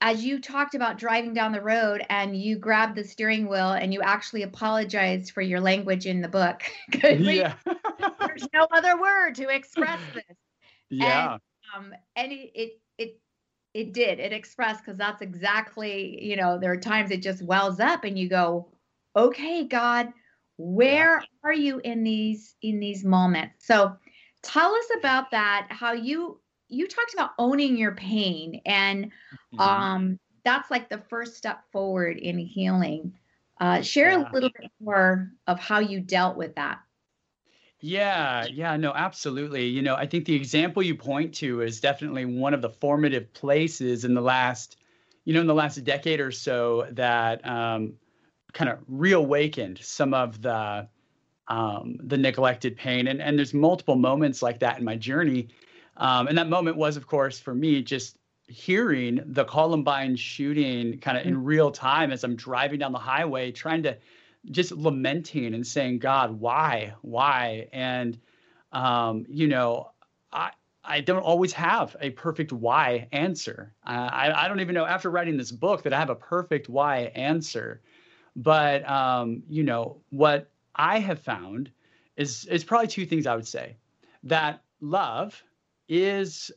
as 0.00 0.24
you 0.24 0.40
talked 0.40 0.74
about 0.74 0.98
driving 0.98 1.32
down 1.32 1.52
the 1.52 1.62
road 1.62 2.04
and 2.10 2.36
you 2.36 2.58
grabbed 2.58 2.96
the 2.96 3.04
steering 3.04 3.48
wheel 3.48 3.72
and 3.72 3.94
you 3.94 4.02
actually 4.02 4.42
apologized 4.42 5.32
for 5.32 5.40
your 5.40 5.60
language 5.60 6.06
in 6.06 6.20
the 6.20 6.28
book. 6.28 6.62
yeah. 7.02 7.54
there's 8.20 8.46
no 8.54 8.66
other 8.70 9.00
word 9.00 9.34
to 9.36 9.48
express 9.48 10.00
this. 10.14 10.36
Yeah. 10.90 11.32
And, 11.32 11.40
um, 11.74 11.94
and 12.14 12.32
it, 12.32 12.50
it, 12.54 12.80
it, 12.98 13.20
it 13.72 13.92
did, 13.92 14.18
it 14.18 14.32
expressed 14.32 14.84
because 14.84 14.98
that's 14.98 15.22
exactly, 15.22 16.22
you 16.22 16.36
know, 16.36 16.58
there 16.58 16.72
are 16.72 16.76
times 16.76 17.10
it 17.10 17.22
just 17.22 17.42
wells 17.42 17.80
up 17.80 18.04
and 18.04 18.18
you 18.18 18.28
go, 18.28 18.68
okay, 19.14 19.64
God, 19.64 20.12
where 20.58 21.22
are 21.44 21.52
you 21.52 21.80
in 21.80 22.02
these 22.02 22.54
in 22.62 22.80
these 22.80 23.04
moments 23.04 23.66
so 23.66 23.94
tell 24.42 24.74
us 24.74 24.86
about 24.98 25.30
that 25.30 25.66
how 25.70 25.92
you 25.92 26.40
you 26.68 26.86
talked 26.86 27.14
about 27.14 27.30
owning 27.38 27.76
your 27.76 27.92
pain 27.92 28.60
and 28.64 29.06
mm-hmm. 29.06 29.60
um 29.60 30.18
that's 30.44 30.70
like 30.70 30.88
the 30.88 31.02
first 31.10 31.36
step 31.36 31.60
forward 31.72 32.18
in 32.18 32.38
healing 32.38 33.12
uh 33.60 33.82
share 33.82 34.10
yeah. 34.10 34.30
a 34.30 34.32
little 34.32 34.50
bit 34.60 34.70
more 34.80 35.30
of 35.46 35.58
how 35.58 35.78
you 35.78 36.00
dealt 36.00 36.36
with 36.36 36.54
that 36.54 36.78
yeah, 37.80 38.46
yeah, 38.46 38.76
no, 38.76 38.92
absolutely. 38.94 39.66
You 39.66 39.82
know, 39.82 39.94
I 39.94 40.06
think 40.06 40.24
the 40.24 40.34
example 40.34 40.82
you 40.82 40.94
point 40.94 41.34
to 41.36 41.60
is 41.60 41.80
definitely 41.80 42.24
one 42.24 42.54
of 42.54 42.62
the 42.62 42.70
formative 42.70 43.32
places 43.34 44.04
in 44.04 44.14
the 44.14 44.22
last, 44.22 44.76
you 45.24 45.34
know, 45.34 45.40
in 45.40 45.46
the 45.46 45.54
last 45.54 45.76
decade 45.84 46.20
or 46.20 46.32
so 46.32 46.88
that 46.92 47.46
um, 47.46 47.94
kind 48.56 48.70
of 48.70 48.78
reawakened 48.88 49.78
some 49.82 50.14
of 50.14 50.40
the 50.40 50.88
um, 51.48 51.98
the 52.02 52.16
neglected 52.16 52.76
pain. 52.76 53.06
And 53.06 53.20
and 53.20 53.38
there's 53.38 53.54
multiple 53.54 53.96
moments 53.96 54.42
like 54.42 54.58
that 54.60 54.78
in 54.78 54.84
my 54.84 54.96
journey. 54.96 55.48
Um, 55.98 56.26
and 56.26 56.36
that 56.38 56.48
moment 56.48 56.76
was, 56.76 56.96
of 56.96 57.06
course, 57.06 57.38
for 57.38 57.54
me 57.54 57.82
just 57.82 58.16
hearing 58.48 59.20
the 59.26 59.44
Columbine 59.44 60.16
shooting 60.16 60.98
kind 60.98 61.18
of 61.18 61.26
in 61.26 61.34
mm. 61.36 61.44
real 61.44 61.70
time 61.70 62.12
as 62.12 62.24
I'm 62.24 62.36
driving 62.36 62.78
down 62.78 62.92
the 62.92 62.98
highway, 62.98 63.52
trying 63.52 63.82
to 63.84 63.96
just 64.50 64.72
lamenting 64.72 65.54
and 65.54 65.66
saying, 65.66 65.98
God, 65.98 66.30
why, 66.40 66.94
why? 67.02 67.68
And 67.72 68.18
um, 68.72 69.26
you 69.28 69.48
know, 69.48 69.90
I 70.32 70.50
I 70.82 71.00
don't 71.00 71.22
always 71.22 71.52
have 71.52 71.94
a 72.00 72.10
perfect 72.10 72.52
why 72.52 73.08
answer. 73.12 73.74
I, 73.84 74.32
I 74.34 74.48
don't 74.48 74.60
even 74.60 74.74
know 74.74 74.86
after 74.86 75.10
writing 75.10 75.36
this 75.36 75.52
book 75.52 75.82
that 75.82 75.92
I 75.92 75.98
have 75.98 76.10
a 76.10 76.14
perfect 76.14 76.68
why 76.68 77.12
answer. 77.14 77.82
But 78.36 78.88
um, 78.88 79.42
you 79.48 79.62
know 79.62 80.02
what 80.10 80.50
I 80.74 80.98
have 81.00 81.20
found 81.20 81.70
is 82.16 82.44
is 82.46 82.64
probably 82.64 82.88
two 82.88 83.06
things 83.06 83.26
I 83.26 83.34
would 83.34 83.48
say. 83.48 83.76
That 84.24 84.62
love 84.80 85.42
is, 85.88 86.50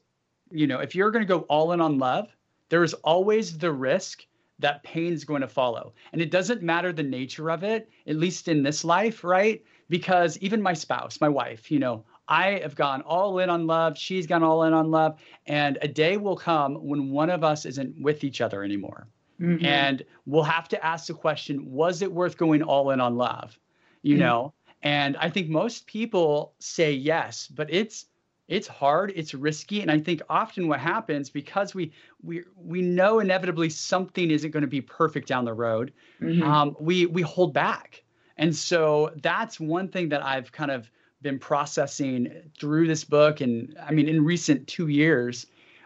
you 0.51 0.67
know, 0.67 0.79
if 0.79 0.93
you're 0.93 1.12
going 1.12 1.25
to 1.25 1.27
go 1.27 1.41
all 1.41 1.71
in 1.71 1.81
on 1.81 1.98
love, 1.98 2.36
there 2.69 2.83
is 2.83 2.93
always 2.95 3.57
the 3.57 3.71
risk 3.71 4.25
that 4.59 4.83
pain 4.83 5.13
is 5.13 5.24
going 5.24 5.41
to 5.41 5.48
follow. 5.48 5.93
And 6.12 6.21
it 6.21 6.31
doesn't 6.31 6.62
matter 6.62 6.91
the 6.91 7.03
nature 7.03 7.50
of 7.50 7.63
it, 7.63 7.89
at 8.07 8.17
least 8.17 8.50
in 8.50 8.62
this 8.62 8.83
life, 8.83 9.24
right? 9.24 9.63
Because 9.88 10.38
even 10.39 10.62
my 10.62 10.74
spouse, 10.74 11.21
my 11.21 11.29
wife, 11.29 11.71
you 11.71 11.79
know, 11.79 12.03
I 12.27 12.59
have 12.59 12.75
gone 12.75 13.01
all 13.01 13.39
in 13.39 13.50
on 13.50 13.65
love. 13.67 13.98
She's 13.98 14.27
gone 14.27 14.43
all 14.43 14.63
in 14.63 14.74
on 14.74 14.91
love. 14.91 15.19
And 15.48 15.77
a 15.81 15.88
day 15.88 16.17
will 16.17 16.36
come 16.36 16.75
when 16.75 17.09
one 17.09 17.29
of 17.29 17.43
us 17.43 17.65
isn't 17.65 18.01
with 18.01 18.24
each 18.24 18.41
other 18.41 18.63
anymore. 18.63 19.07
Mm-hmm. 19.39 19.65
And 19.65 20.03
we'll 20.25 20.43
have 20.43 20.67
to 20.69 20.86
ask 20.86 21.08
the 21.08 21.13
question 21.13 21.72
was 21.72 22.01
it 22.01 22.12
worth 22.12 22.38
going 22.38 22.62
all 22.62 22.91
in 22.91 23.00
on 23.00 23.15
love? 23.15 23.58
You 24.01 24.15
mm-hmm. 24.15 24.24
know? 24.24 24.53
And 24.81 25.17
I 25.17 25.29
think 25.29 25.50
most 25.50 25.88
people 25.88 26.53
say 26.60 26.93
yes, 26.93 27.48
but 27.48 27.72
it's 27.74 28.05
it's 28.48 28.67
hard, 28.67 29.13
it's 29.15 29.36
risky, 29.36 29.81
and 29.81 29.91
I 29.91 30.00
think 30.00 30.22
often 30.27 30.67
what 30.67 30.79
happens 30.79 31.29
because 31.29 31.75
we 31.75 31.91
we 32.24 32.43
we 32.55 32.81
know 32.81 33.19
inevitably 33.19 33.69
something 33.69 34.31
isn't 34.31 34.51
going 34.51 34.62
to 34.62 34.67
be 34.67 34.81
perfect 34.81 35.27
down 35.27 35.46
the 35.46 35.53
road, 35.53 35.93
mm-hmm. 36.19 36.41
um, 36.41 36.75
we 36.79 37.05
we 37.05 37.22
hold 37.22 37.53
back, 37.53 38.03
and 38.38 38.55
so 38.55 39.12
that's 39.22 39.60
one 39.60 39.88
thing 39.88 40.10
that 40.10 40.25
I've 40.25 40.51
kind 40.51 40.72
of 40.72 40.89
been 41.22 41.38
processing 41.38 42.31
through 42.58 42.88
this 42.88 43.03
book, 43.03 43.41
and 43.41 43.77
I 43.86 43.91
mean, 43.91 44.10
in 44.10 44.25
recent 44.25 44.67
two 44.67 44.88
years. 44.88 45.46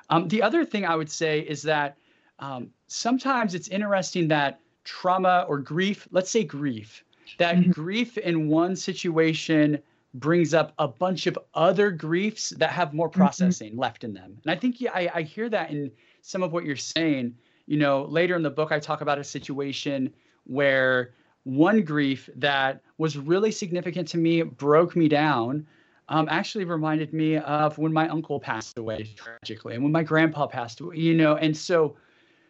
Um, 0.10 0.28
the 0.28 0.42
other 0.44 0.64
thing 0.64 0.86
I 0.86 0.96
would 0.96 1.10
say 1.10 1.40
is 1.40 1.64
that 1.64 1.98
um, 2.44 2.70
sometimes 2.88 3.56
it's 3.56 3.70
interesting 3.70 4.28
that 4.28 4.60
trauma 4.84 5.46
or 5.48 5.60
grief, 5.60 6.10
let's 6.12 6.30
say 6.30 6.44
grief, 6.44 7.06
that 7.40 7.56
mm-hmm. 7.56 7.72
grief 7.72 8.18
in 8.18 8.50
one 8.50 8.76
situation 8.76 9.80
brings 10.16 10.54
up 10.54 10.74
a 10.78 10.88
bunch 10.88 11.26
of 11.26 11.40
other 11.54 11.90
griefs 11.90 12.50
that 12.58 12.70
have 12.70 12.94
more 12.94 13.10
mm-hmm. 13.10 13.22
processing 13.22 13.72
mm-hmm. 13.72 13.80
left 13.80 14.04
in 14.04 14.14
them. 14.14 14.38
And 14.44 14.52
I 14.52 14.56
think 14.56 14.76
I, 14.94 15.10
I 15.16 15.22
hear 15.22 15.48
that 15.50 15.72
in 15.72 15.90
some 16.22 16.44
of 16.44 16.52
what 16.52 16.66
you're 16.66 16.76
saying. 16.76 17.34
You 17.66 17.78
know, 17.78 18.04
later 18.04 18.36
in 18.36 18.44
the 18.44 18.50
book, 18.50 18.74
I 18.74 18.80
talk 18.80 19.00
about 19.00 19.20
a 19.20 19.24
situation 19.24 20.14
where 20.44 21.14
one 21.46 21.82
grief 21.82 22.30
that 22.36 22.82
was 22.98 23.18
really 23.18 23.52
significant 23.52 24.10
to 24.10 24.18
me, 24.18 24.42
broke 24.42 24.98
me 24.98 25.08
down, 25.08 25.66
um, 26.10 26.28
actually 26.30 26.66
reminded 26.66 27.14
me 27.14 27.38
of 27.38 27.78
when 27.78 27.94
my 27.94 28.10
uncle 28.10 28.38
passed 28.38 28.78
away 28.78 29.16
tragically 29.16 29.76
and 29.76 29.84
when 29.84 29.94
my 29.94 30.04
grandpa 30.04 30.46
passed 30.46 30.82
away, 30.82 30.98
you 30.98 31.16
know, 31.16 31.38
and 31.38 31.56
so 31.56 31.96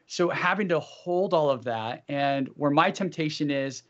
so 0.07 0.29
having 0.29 0.67
to 0.69 0.79
hold 0.79 1.33
all 1.33 1.49
of 1.49 1.63
that 1.63 2.03
and 2.07 2.49
where 2.55 2.71
my 2.71 2.91
temptation 2.91 3.49
is 3.49 3.83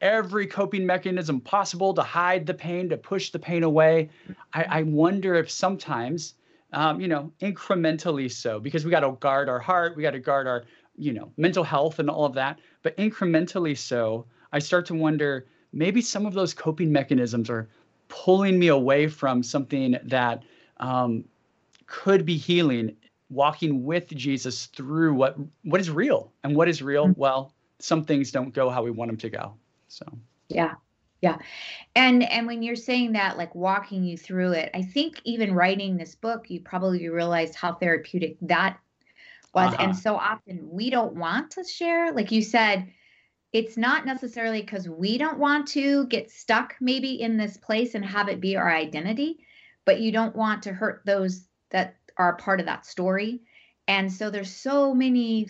every 0.00 0.46
coping 0.46 0.86
mechanism 0.86 1.40
possible 1.40 1.92
to 1.94 2.02
hide 2.02 2.46
the 2.46 2.54
pain, 2.54 2.88
to 2.88 2.96
push 2.96 3.30
the 3.30 3.38
pain 3.38 3.62
away. 3.62 4.08
I, 4.54 4.64
I 4.64 4.82
wonder 4.82 5.34
if 5.34 5.50
sometimes, 5.50 6.34
um, 6.72 7.00
you 7.00 7.08
know, 7.08 7.32
incrementally 7.40 8.30
so, 8.30 8.60
because 8.60 8.84
we 8.84 8.90
got 8.90 9.00
to 9.00 9.12
guard 9.20 9.48
our 9.48 9.58
heart, 9.58 9.96
we 9.96 10.02
got 10.02 10.12
to 10.12 10.18
guard 10.18 10.46
our, 10.46 10.64
you 10.96 11.12
know, 11.12 11.30
mental 11.36 11.64
health 11.64 11.98
and 11.98 12.08
all 12.08 12.24
of 12.24 12.34
that. 12.34 12.58
But 12.82 12.96
incrementally 12.96 13.76
so, 13.76 14.26
I 14.52 14.58
start 14.58 14.86
to 14.86 14.94
wonder 14.94 15.46
maybe 15.72 16.00
some 16.00 16.26
of 16.26 16.34
those 16.34 16.54
coping 16.54 16.90
mechanisms 16.90 17.50
are 17.50 17.68
pulling 18.08 18.58
me 18.58 18.68
away 18.68 19.06
from 19.06 19.42
something 19.42 19.96
that 20.04 20.42
um, 20.78 21.24
could 21.86 22.24
be 22.24 22.36
healing 22.36 22.96
walking 23.30 23.84
with 23.84 24.08
jesus 24.08 24.66
through 24.66 25.14
what 25.14 25.36
what 25.62 25.80
is 25.80 25.90
real 25.90 26.32
and 26.44 26.54
what 26.54 26.68
is 26.68 26.82
real 26.82 27.06
mm-hmm. 27.06 27.20
well 27.20 27.54
some 27.78 28.04
things 28.04 28.30
don't 28.30 28.52
go 28.52 28.68
how 28.68 28.82
we 28.82 28.90
want 28.90 29.08
them 29.08 29.16
to 29.16 29.30
go 29.30 29.54
so 29.88 30.04
yeah. 30.50 30.74
Yeah. 31.22 31.36
And 31.94 32.22
and 32.22 32.46
when 32.46 32.62
you're 32.62 32.76
saying 32.76 33.12
that 33.12 33.36
like 33.36 33.54
walking 33.54 34.04
you 34.04 34.16
through 34.16 34.52
it, 34.52 34.70
I 34.74 34.82
think 34.82 35.20
even 35.24 35.54
writing 35.54 35.96
this 35.96 36.14
book, 36.14 36.48
you 36.48 36.60
probably 36.60 37.08
realized 37.08 37.54
how 37.54 37.74
therapeutic 37.74 38.36
that 38.42 38.78
was. 39.54 39.74
Uh-huh. 39.74 39.82
And 39.82 39.96
so 39.96 40.16
often 40.16 40.66
we 40.70 40.88
don't 40.88 41.14
want 41.14 41.50
to 41.52 41.64
share. 41.64 42.12
Like 42.12 42.30
you 42.30 42.42
said, 42.42 42.90
it's 43.52 43.76
not 43.76 44.06
necessarily 44.06 44.62
because 44.62 44.88
we 44.88 45.18
don't 45.18 45.38
want 45.38 45.66
to 45.68 46.06
get 46.06 46.30
stuck 46.30 46.74
maybe 46.80 47.20
in 47.20 47.36
this 47.36 47.56
place 47.58 47.94
and 47.94 48.04
have 48.04 48.28
it 48.28 48.40
be 48.40 48.56
our 48.56 48.70
identity, 48.70 49.40
but 49.84 50.00
you 50.00 50.12
don't 50.12 50.34
want 50.34 50.62
to 50.62 50.72
hurt 50.72 51.02
those 51.04 51.44
that 51.70 51.96
are 52.20 52.36
part 52.36 52.60
of 52.60 52.66
that 52.66 52.86
story. 52.86 53.40
And 53.88 54.12
so 54.12 54.30
there's 54.30 54.54
so 54.54 54.94
many 54.94 55.48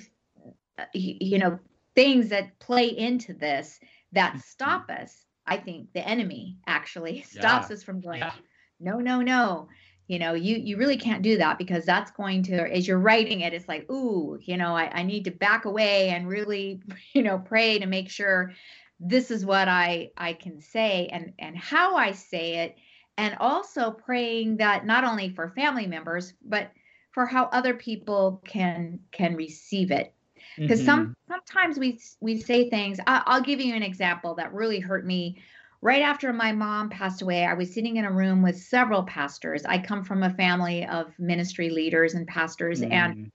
uh, 0.79 0.85
you 0.95 1.39
know 1.39 1.59
things 1.95 2.29
that 2.31 2.59
play 2.61 2.87
into 2.87 3.35
this 3.35 3.81
that 4.13 4.31
mm-hmm. 4.31 4.41
stop 4.41 4.89
us. 4.89 5.25
I 5.47 5.57
think 5.57 5.93
the 5.93 6.07
enemy 6.07 6.59
actually 6.67 7.23
stops 7.29 7.69
yeah. 7.69 7.75
us 7.75 7.83
from 7.83 8.01
going, 8.01 8.21
yeah. 8.21 8.33
no, 8.79 8.99
no, 8.99 9.21
no. 9.21 9.69
You 10.07 10.19
know, 10.19 10.35
you 10.35 10.57
you 10.57 10.77
really 10.77 10.97
can't 10.97 11.23
do 11.23 11.39
that 11.39 11.57
because 11.57 11.85
that's 11.85 12.11
going 12.11 12.43
to, 12.45 12.57
as 12.57 12.87
you're 12.89 12.99
writing 12.99 13.43
it, 13.43 13.55
it's 13.55 13.69
like, 13.69 13.89
ooh, 13.91 14.39
you 14.43 14.57
know, 14.57 14.75
I, 14.75 14.91
I 14.93 15.03
need 15.05 15.25
to 15.27 15.31
back 15.31 15.67
away 15.67 16.09
and 16.09 16.27
really, 16.27 16.83
you 17.13 17.23
know, 17.23 17.39
pray 17.39 17.79
to 17.79 17.87
make 17.87 18.11
sure 18.11 18.53
this 18.99 19.31
is 19.31 19.47
what 19.47 19.69
I 19.69 20.11
I 20.17 20.33
can 20.33 20.61
say 20.61 21.09
and 21.13 21.33
and 21.39 21.57
how 21.57 21.97
I 21.97 22.13
say 22.13 22.57
it, 22.65 22.77
and 23.21 23.37
also 23.39 23.91
praying 23.91 24.57
that 24.57 24.87
not 24.87 25.05
only 25.05 25.29
for 25.29 25.51
family 25.51 25.87
members 25.87 26.33
but 26.43 26.73
for 27.13 27.27
how 27.27 27.45
other 27.45 27.75
people 27.75 28.43
can 28.47 28.99
can 29.13 29.37
receive 29.37 29.91
it 29.91 30.15
because 30.57 30.79
mm-hmm. 30.79 30.87
some 30.87 31.17
sometimes 31.29 31.79
we 31.79 32.01
we 32.21 32.41
say 32.41 32.71
things 32.71 32.99
I, 33.07 33.23
i'll 33.27 33.43
give 33.43 33.61
you 33.61 33.75
an 33.75 33.83
example 33.83 34.35
that 34.37 34.55
really 34.55 34.81
hurt 34.81 35.05
me 35.05 35.43
right 35.83 36.01
after 36.01 36.33
my 36.33 36.53
mom 36.53 36.89
passed 36.89 37.21
away 37.21 37.45
i 37.45 37.53
was 37.53 37.75
sitting 37.75 37.97
in 37.97 38.07
a 38.07 38.13
room 38.13 38.41
with 38.41 38.57
several 38.57 39.03
pastors 39.03 39.67
i 39.67 39.77
come 39.79 40.03
from 40.03 40.23
a 40.23 40.31
family 40.31 40.87
of 40.87 41.13
ministry 41.19 41.69
leaders 41.69 42.15
and 42.15 42.27
pastors 42.27 42.81
mm. 42.81 42.91
and 42.91 43.31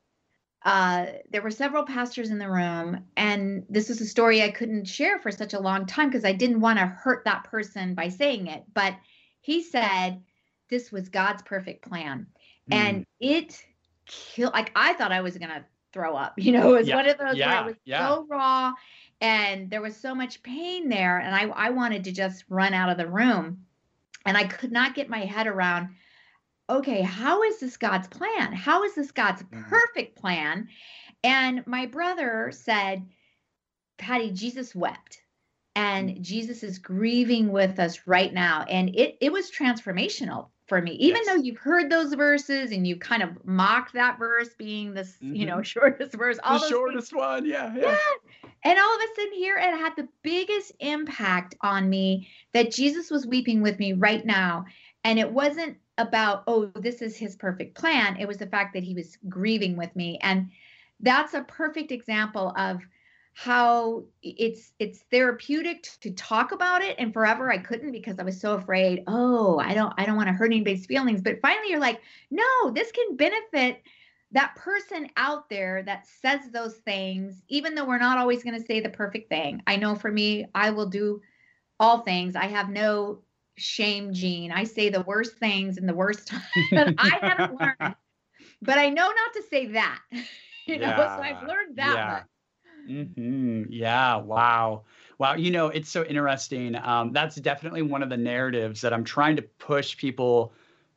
uh, 0.63 1.05
there 1.29 1.43
were 1.43 1.51
several 1.51 1.83
pastors 1.83 2.31
in 2.31 2.39
the 2.39 2.49
room 2.49 3.05
and 3.15 3.63
this 3.69 3.91
is 3.91 4.01
a 4.01 4.05
story 4.05 4.41
i 4.41 4.49
couldn't 4.49 4.85
share 4.85 5.19
for 5.19 5.29
such 5.29 5.53
a 5.53 5.59
long 5.59 5.85
time 5.85 6.09
because 6.09 6.25
i 6.25 6.31
didn't 6.31 6.59
want 6.59 6.79
to 6.79 6.87
hurt 6.87 7.23
that 7.25 7.43
person 7.43 7.93
by 7.93 8.09
saying 8.09 8.47
it 8.47 8.63
but 8.73 8.95
he 9.45 9.61
said 9.63 10.21
this 10.69 10.91
was 10.91 11.09
god's 11.09 11.41
perfect 11.43 11.87
plan 11.87 12.27
mm. 12.69 12.75
and 12.75 13.05
it 13.19 13.63
killed 14.05 14.53
like 14.53 14.71
i 14.75 14.93
thought 14.93 15.11
i 15.11 15.21
was 15.21 15.37
gonna 15.37 15.65
throw 15.95 16.15
up. 16.15 16.33
You 16.45 16.51
know, 16.51 16.75
it 16.75 16.79
was 16.79 16.87
yeah. 16.87 16.95
one 16.97 17.09
of 17.09 17.17
those 17.17 17.37
yeah. 17.37 17.49
where 17.49 17.61
it 17.61 17.65
was 17.67 17.75
yeah. 17.85 18.07
so 18.07 18.27
raw 18.29 18.73
and 19.21 19.71
there 19.71 19.81
was 19.81 19.95
so 19.95 20.13
much 20.13 20.43
pain 20.43 20.89
there. 20.89 21.17
And 21.17 21.33
I, 21.33 21.47
I 21.47 21.69
wanted 21.71 22.03
to 22.03 22.11
just 22.11 22.43
run 22.49 22.73
out 22.73 22.89
of 22.89 22.97
the 22.97 23.07
room. 23.07 23.65
And 24.25 24.37
I 24.37 24.43
could 24.43 24.71
not 24.71 24.95
get 24.95 25.09
my 25.09 25.19
head 25.19 25.47
around, 25.47 25.89
okay, 26.69 27.01
how 27.01 27.43
is 27.43 27.59
this 27.59 27.77
God's 27.77 28.07
plan? 28.07 28.53
How 28.53 28.83
is 28.83 28.95
this 28.95 29.11
God's 29.11 29.43
mm-hmm. 29.43 29.63
perfect 29.63 30.17
plan? 30.17 30.67
And 31.23 31.65
my 31.65 31.85
brother 31.85 32.51
said, 32.51 33.07
Patty, 33.97 34.31
Jesus 34.31 34.75
wept. 34.75 35.21
And. 35.75 36.23
Jesus 36.23 36.63
is 36.63 36.79
grieving 36.79 37.51
with 37.51 37.79
us 37.79 38.01
right 38.05 38.33
now. 38.33 38.63
And 38.69 38.89
it, 38.95 39.17
it 39.21 39.31
was 39.31 39.51
transformational 39.51 40.47
for 40.67 40.81
me 40.81 40.93
even 40.93 41.21
yes. 41.23 41.27
though 41.27 41.41
you've 41.41 41.57
heard 41.57 41.91
those 41.91 42.13
verses 42.13 42.71
and 42.71 42.87
you 42.87 42.95
kind 42.95 43.21
of 43.21 43.29
mocked 43.45 43.93
that 43.93 44.17
verse 44.17 44.49
being 44.57 44.93
this 44.93 45.17
mm-hmm. 45.23 45.35
you 45.35 45.45
know 45.45 45.61
shortest 45.61 46.13
verse 46.13 46.39
all 46.43 46.59
the 46.59 46.67
shortest 46.67 47.11
things. 47.11 47.19
one 47.19 47.45
yeah, 47.45 47.73
yeah 47.75 47.91
yeah 47.91 48.49
and 48.63 48.79
all 48.79 48.95
of 48.95 49.01
a 49.01 49.15
sudden 49.15 49.33
here 49.33 49.57
it 49.57 49.77
had 49.77 49.93
the 49.95 50.07
biggest 50.23 50.71
impact 50.79 51.55
on 51.61 51.89
me 51.89 52.27
that 52.53 52.71
jesus 52.71 53.11
was 53.11 53.27
weeping 53.27 53.61
with 53.61 53.77
me 53.79 53.93
right 53.93 54.25
now 54.25 54.65
and 55.03 55.19
it 55.19 55.31
wasn't 55.31 55.77
about 55.97 56.43
oh 56.47 56.65
this 56.75 57.01
is 57.01 57.15
his 57.15 57.35
perfect 57.35 57.77
plan 57.77 58.17
it 58.17 58.27
was 58.27 58.37
the 58.37 58.47
fact 58.47 58.73
that 58.73 58.83
he 58.83 58.95
was 58.95 59.17
grieving 59.29 59.77
with 59.77 59.95
me 59.95 60.17
and 60.21 60.49
that's 61.01 61.33
a 61.33 61.43
perfect 61.43 61.91
example 61.91 62.53
of 62.57 62.81
how 63.37 64.01
it's 64.23 64.71
it's 64.79 64.99
therapeutic 65.11 65.85
to 65.99 66.09
talk 66.11 66.53
about 66.53 66.81
it 66.81 66.95
and 66.97 67.11
forever 67.11 67.51
I 67.51 67.57
couldn't 67.57 67.91
because 67.91 68.17
I 68.17 68.23
was 68.23 68.39
so 68.39 68.53
afraid 68.53 69.03
oh 69.07 69.59
I 69.59 69.73
don't 69.73 69.93
I 69.97 70.05
don't 70.05 70.15
want 70.15 70.29
to 70.29 70.33
hurt 70.33 70.53
anybody's 70.53 70.85
feelings. 70.85 71.21
But 71.21 71.41
finally 71.41 71.69
you're 71.69 71.81
like 71.81 72.01
no 72.31 72.71
this 72.73 72.93
can 72.93 73.17
benefit 73.17 73.81
that 74.31 74.55
person 74.55 75.09
out 75.17 75.49
there 75.49 75.83
that 75.83 76.07
says 76.07 76.49
those 76.53 76.75
things 76.75 77.43
even 77.49 77.75
though 77.75 77.83
we're 77.83 77.97
not 77.97 78.17
always 78.17 78.41
going 78.41 78.57
to 78.57 78.65
say 78.65 78.79
the 78.79 78.87
perfect 78.87 79.27
thing. 79.27 79.61
I 79.67 79.75
know 79.75 79.95
for 79.95 80.09
me 80.09 80.45
I 80.55 80.69
will 80.69 80.87
do 80.87 81.21
all 81.77 81.99
things. 81.99 82.37
I 82.37 82.45
have 82.45 82.69
no 82.69 83.19
shame 83.57 84.13
gene. 84.13 84.53
I 84.53 84.63
say 84.63 84.87
the 84.87 85.01
worst 85.01 85.35
things 85.39 85.77
in 85.77 85.87
the 85.87 85.93
worst 85.93 86.27
time 86.29 86.41
but 86.71 86.95
I 86.97 87.17
haven't 87.21 87.59
learned 87.59 87.95
but 88.61 88.77
I 88.77 88.89
know 88.91 89.07
not 89.07 89.33
to 89.33 89.43
say 89.49 89.65
that 89.73 89.99
you 90.67 90.77
know 90.77 90.87
yeah. 90.87 91.17
so 91.17 91.21
I've 91.21 91.45
learned 91.45 91.75
that 91.75 91.95
yeah. 91.97 92.07
much 92.07 92.27
Mm-hmm. 92.89 93.63
Yeah. 93.69 94.17
Wow. 94.17 94.83
Wow. 95.17 95.35
You 95.35 95.51
know, 95.51 95.67
it's 95.67 95.89
so 95.89 96.03
interesting. 96.03 96.75
Um, 96.75 97.13
that's 97.13 97.35
definitely 97.35 97.81
one 97.81 98.03
of 98.03 98.09
the 98.09 98.17
narratives 98.17 98.81
that 98.81 98.93
I'm 98.93 99.03
trying 99.03 99.35
to 99.37 99.41
push 99.41 99.97
people, 99.97 100.53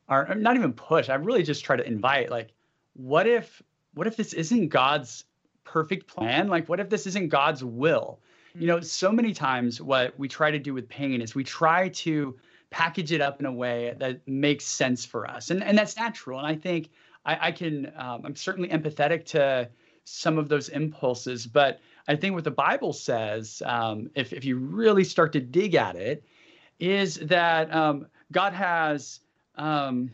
or 0.09 0.35
not 0.35 0.57
even 0.57 0.73
push. 0.73 1.09
I 1.09 1.15
really 1.15 1.43
just 1.43 1.65
try 1.65 1.77
to 1.77 1.87
invite. 1.87 2.31
Like, 2.31 2.53
what 2.95 3.27
if, 3.27 3.63
what 3.95 4.07
if 4.07 4.17
this 4.17 4.33
isn't 4.33 4.69
God's 4.69 5.25
perfect 5.65 6.07
plan? 6.09 6.49
Like, 6.49 6.69
what 6.69 6.81
if 6.81 6.89
this 6.89 7.07
isn't 7.07 7.29
God's 7.29 7.63
will? 7.65 8.21
You 8.55 8.67
know, 8.67 8.81
so 8.81 9.13
many 9.13 9.35
times 9.35 9.81
what 9.81 10.19
we 10.19 10.27
try 10.27 10.51
to 10.51 10.59
do 10.59 10.75
with 10.75 10.89
pain 10.89 11.21
is 11.23 11.35
we 11.35 11.45
try 11.45 11.91
to 11.91 12.37
package 12.71 13.13
it 13.13 13.21
up 13.21 13.39
in 13.39 13.47
a 13.47 13.53
way 13.53 13.95
that 13.99 14.27
makes 14.27 14.65
sense 14.65 15.05
for 15.05 15.31
us, 15.31 15.51
and 15.51 15.63
and 15.63 15.79
that's 15.79 15.97
natural. 15.97 16.39
And 16.39 16.47
I 16.47 16.57
think 16.57 16.91
I, 17.25 17.49
I 17.49 17.53
can, 17.53 17.93
um, 17.97 18.23
I'm 18.25 18.35
certainly 18.35 18.69
empathetic 18.71 19.27
to 19.27 19.69
some 20.09 20.39
of 20.39 20.49
those 20.49 20.69
impulses. 20.69 21.47
But 21.47 21.81
I 22.07 22.17
think 22.17 22.35
what 22.35 22.45
the 22.45 22.51
Bible 22.51 22.93
says, 22.93 23.63
um, 23.67 24.11
if, 24.15 24.33
if 24.33 24.45
you 24.45 24.57
really 24.57 25.05
start 25.05 25.33
to 25.35 25.41
dig 25.41 25.75
at 25.75 25.97
it, 25.97 26.25
is 26.81 27.17
that 27.17 27.75
um, 27.75 28.07
God 28.33 28.53
has 28.53 29.21
um, 29.57 30.11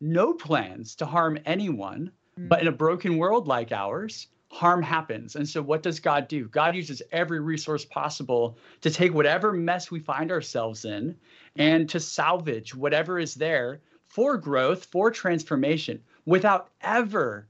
no 0.00 0.34
plans 0.34 0.94
to 0.96 1.06
harm 1.06 1.38
anyone, 1.46 2.10
mm-hmm. 2.38 2.48
but 2.48 2.60
in 2.60 2.68
a 2.68 2.72
broken 2.72 3.16
world 3.16 3.46
like 3.46 3.72
ours, 3.72 4.26
harm 4.50 4.82
happens. 4.82 5.36
And 5.36 5.48
so, 5.48 5.62
what 5.62 5.82
does 5.82 6.00
God 6.00 6.28
do? 6.28 6.48
God 6.48 6.74
uses 6.74 7.02
every 7.12 7.40
resource 7.40 7.84
possible 7.84 8.58
to 8.80 8.90
take 8.90 9.14
whatever 9.14 9.52
mess 9.52 9.90
we 9.90 10.00
find 10.00 10.30
ourselves 10.30 10.84
in 10.84 11.16
and 11.56 11.88
to 11.88 12.00
salvage 12.00 12.74
whatever 12.74 13.18
is 13.18 13.34
there 13.34 13.80
for 14.08 14.36
growth, 14.36 14.86
for 14.86 15.10
transformation, 15.10 16.02
without 16.26 16.70
ever 16.80 17.46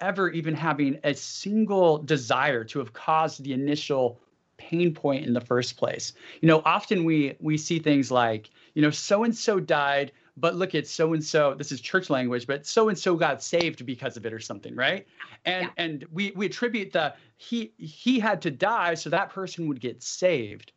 ever 0.00 0.30
even 0.30 0.54
having 0.54 0.98
a 1.04 1.14
single 1.14 1.98
desire 1.98 2.64
to 2.64 2.78
have 2.78 2.92
caused 2.92 3.42
the 3.42 3.52
initial 3.52 4.20
pain 4.56 4.92
point 4.92 5.24
in 5.24 5.32
the 5.32 5.40
first 5.40 5.76
place. 5.76 6.12
You 6.40 6.48
know, 6.48 6.62
often 6.64 7.04
we 7.04 7.36
we 7.40 7.56
see 7.56 7.78
things 7.78 8.10
like, 8.10 8.50
you 8.74 8.82
know, 8.82 8.90
so 8.90 9.24
and 9.24 9.34
so 9.34 9.60
died, 9.60 10.12
but 10.36 10.54
look 10.54 10.74
at 10.74 10.86
so 10.86 11.14
and 11.14 11.24
so. 11.24 11.54
This 11.54 11.72
is 11.72 11.80
church 11.80 12.10
language, 12.10 12.46
but 12.46 12.66
so 12.66 12.88
and 12.88 12.98
so 12.98 13.16
got 13.16 13.42
saved 13.42 13.86
because 13.86 14.16
of 14.16 14.26
it 14.26 14.32
or 14.32 14.40
something, 14.40 14.74
right? 14.74 15.06
And 15.44 15.64
yeah. 15.66 15.70
and 15.76 16.04
we 16.12 16.32
we 16.34 16.46
attribute 16.46 16.92
the 16.92 17.14
he 17.36 17.72
he 17.78 18.18
had 18.20 18.42
to 18.42 18.50
die 18.50 18.94
so 18.94 19.10
that 19.10 19.30
person 19.30 19.68
would 19.68 19.80
get 19.80 20.02
saved. 20.02 20.72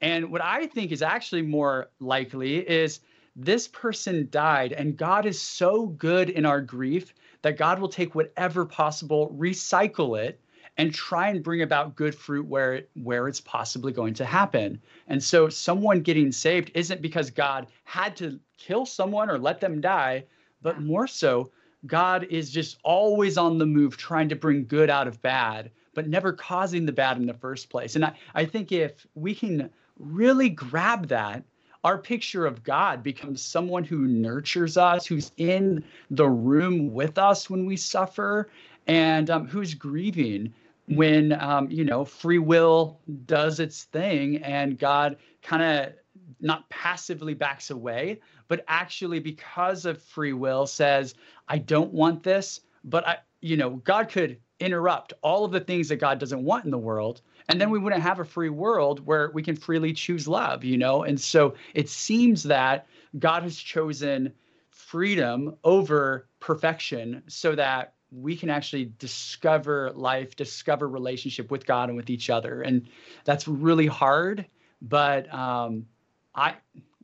And 0.00 0.30
what 0.30 0.42
I 0.42 0.66
think 0.66 0.92
is 0.92 1.02
actually 1.02 1.42
more 1.42 1.90
likely 1.98 2.56
is 2.56 3.00
this 3.36 3.68
person 3.68 4.28
died, 4.30 4.72
and 4.72 4.96
God 4.96 5.26
is 5.26 5.40
so 5.40 5.86
good 5.86 6.30
in 6.30 6.46
our 6.46 6.60
grief 6.60 7.14
that 7.44 7.58
God 7.58 7.78
will 7.78 7.90
take 7.90 8.14
whatever 8.14 8.64
possible, 8.64 9.36
recycle 9.38 10.18
it, 10.18 10.40
and 10.78 10.94
try 10.94 11.28
and 11.28 11.44
bring 11.44 11.60
about 11.60 11.94
good 11.94 12.14
fruit 12.14 12.46
where 12.46 12.72
it, 12.72 12.90
where 12.94 13.28
it's 13.28 13.42
possibly 13.42 13.92
going 13.92 14.14
to 14.14 14.24
happen. 14.24 14.80
And 15.08 15.22
so 15.22 15.50
someone 15.50 16.00
getting 16.00 16.32
saved 16.32 16.70
isn't 16.74 17.02
because 17.02 17.28
God 17.28 17.66
had 17.84 18.16
to 18.16 18.40
kill 18.56 18.86
someone 18.86 19.28
or 19.28 19.38
let 19.38 19.60
them 19.60 19.82
die, 19.82 20.24
but 20.62 20.80
more 20.80 21.06
so 21.06 21.50
God 21.84 22.26
is 22.30 22.50
just 22.50 22.78
always 22.82 23.36
on 23.36 23.58
the 23.58 23.66
move 23.66 23.98
trying 23.98 24.30
to 24.30 24.36
bring 24.36 24.64
good 24.64 24.88
out 24.88 25.06
of 25.06 25.20
bad, 25.20 25.70
but 25.92 26.08
never 26.08 26.32
causing 26.32 26.86
the 26.86 26.92
bad 26.92 27.18
in 27.18 27.26
the 27.26 27.34
first 27.34 27.68
place. 27.68 27.94
And 27.94 28.06
I, 28.06 28.14
I 28.34 28.46
think 28.46 28.72
if 28.72 29.06
we 29.14 29.34
can 29.34 29.68
really 29.98 30.48
grab 30.48 31.08
that, 31.08 31.44
our 31.84 31.98
picture 31.98 32.46
of 32.46 32.64
God 32.64 33.02
becomes 33.02 33.42
someone 33.42 33.84
who 33.84 34.06
nurtures 34.06 34.76
us, 34.76 35.06
who's 35.06 35.30
in 35.36 35.84
the 36.10 36.28
room 36.28 36.92
with 36.92 37.18
us 37.18 37.48
when 37.48 37.66
we 37.66 37.76
suffer, 37.76 38.48
and 38.86 39.30
um, 39.30 39.46
who's 39.46 39.74
grieving 39.74 40.52
when 40.88 41.32
um, 41.40 41.70
you 41.70 41.84
know 41.84 42.04
free 42.04 42.38
will 42.38 43.00
does 43.26 43.60
its 43.60 43.84
thing 43.84 44.36
and 44.42 44.78
god 44.78 45.16
kind 45.42 45.62
of 45.62 45.92
not 46.40 46.68
passively 46.68 47.34
backs 47.34 47.70
away 47.70 48.20
but 48.48 48.64
actually 48.68 49.18
because 49.18 49.86
of 49.86 50.02
free 50.02 50.32
will 50.32 50.66
says 50.66 51.14
i 51.48 51.56
don't 51.56 51.92
want 51.92 52.22
this 52.22 52.60
but 52.84 53.06
i 53.06 53.16
you 53.40 53.56
know 53.56 53.70
god 53.76 54.08
could 54.10 54.38
interrupt 54.60 55.12
all 55.22 55.44
of 55.44 55.52
the 55.52 55.60
things 55.60 55.88
that 55.88 55.96
god 55.96 56.18
doesn't 56.18 56.44
want 56.44 56.64
in 56.64 56.70
the 56.70 56.78
world 56.78 57.22
and 57.48 57.60
then 57.60 57.70
we 57.70 57.78
wouldn't 57.78 58.02
have 58.02 58.20
a 58.20 58.24
free 58.24 58.48
world 58.48 59.04
where 59.06 59.30
we 59.32 59.42
can 59.42 59.56
freely 59.56 59.92
choose 59.92 60.26
love 60.28 60.64
you 60.64 60.76
know 60.76 61.02
and 61.02 61.20
so 61.20 61.54
it 61.74 61.88
seems 61.88 62.42
that 62.42 62.86
god 63.18 63.42
has 63.42 63.56
chosen 63.56 64.32
freedom 64.70 65.56
over 65.64 66.28
perfection 66.40 67.22
so 67.26 67.54
that 67.54 67.94
we 68.10 68.36
can 68.36 68.50
actually 68.50 68.92
discover 68.98 69.90
life, 69.92 70.36
discover 70.36 70.88
relationship 70.88 71.50
with 71.50 71.66
God 71.66 71.88
and 71.88 71.96
with 71.96 72.10
each 72.10 72.30
other. 72.30 72.62
And 72.62 72.88
that's 73.24 73.48
really 73.48 73.86
hard. 73.86 74.46
But 74.82 75.32
um, 75.32 75.86
I, 76.34 76.54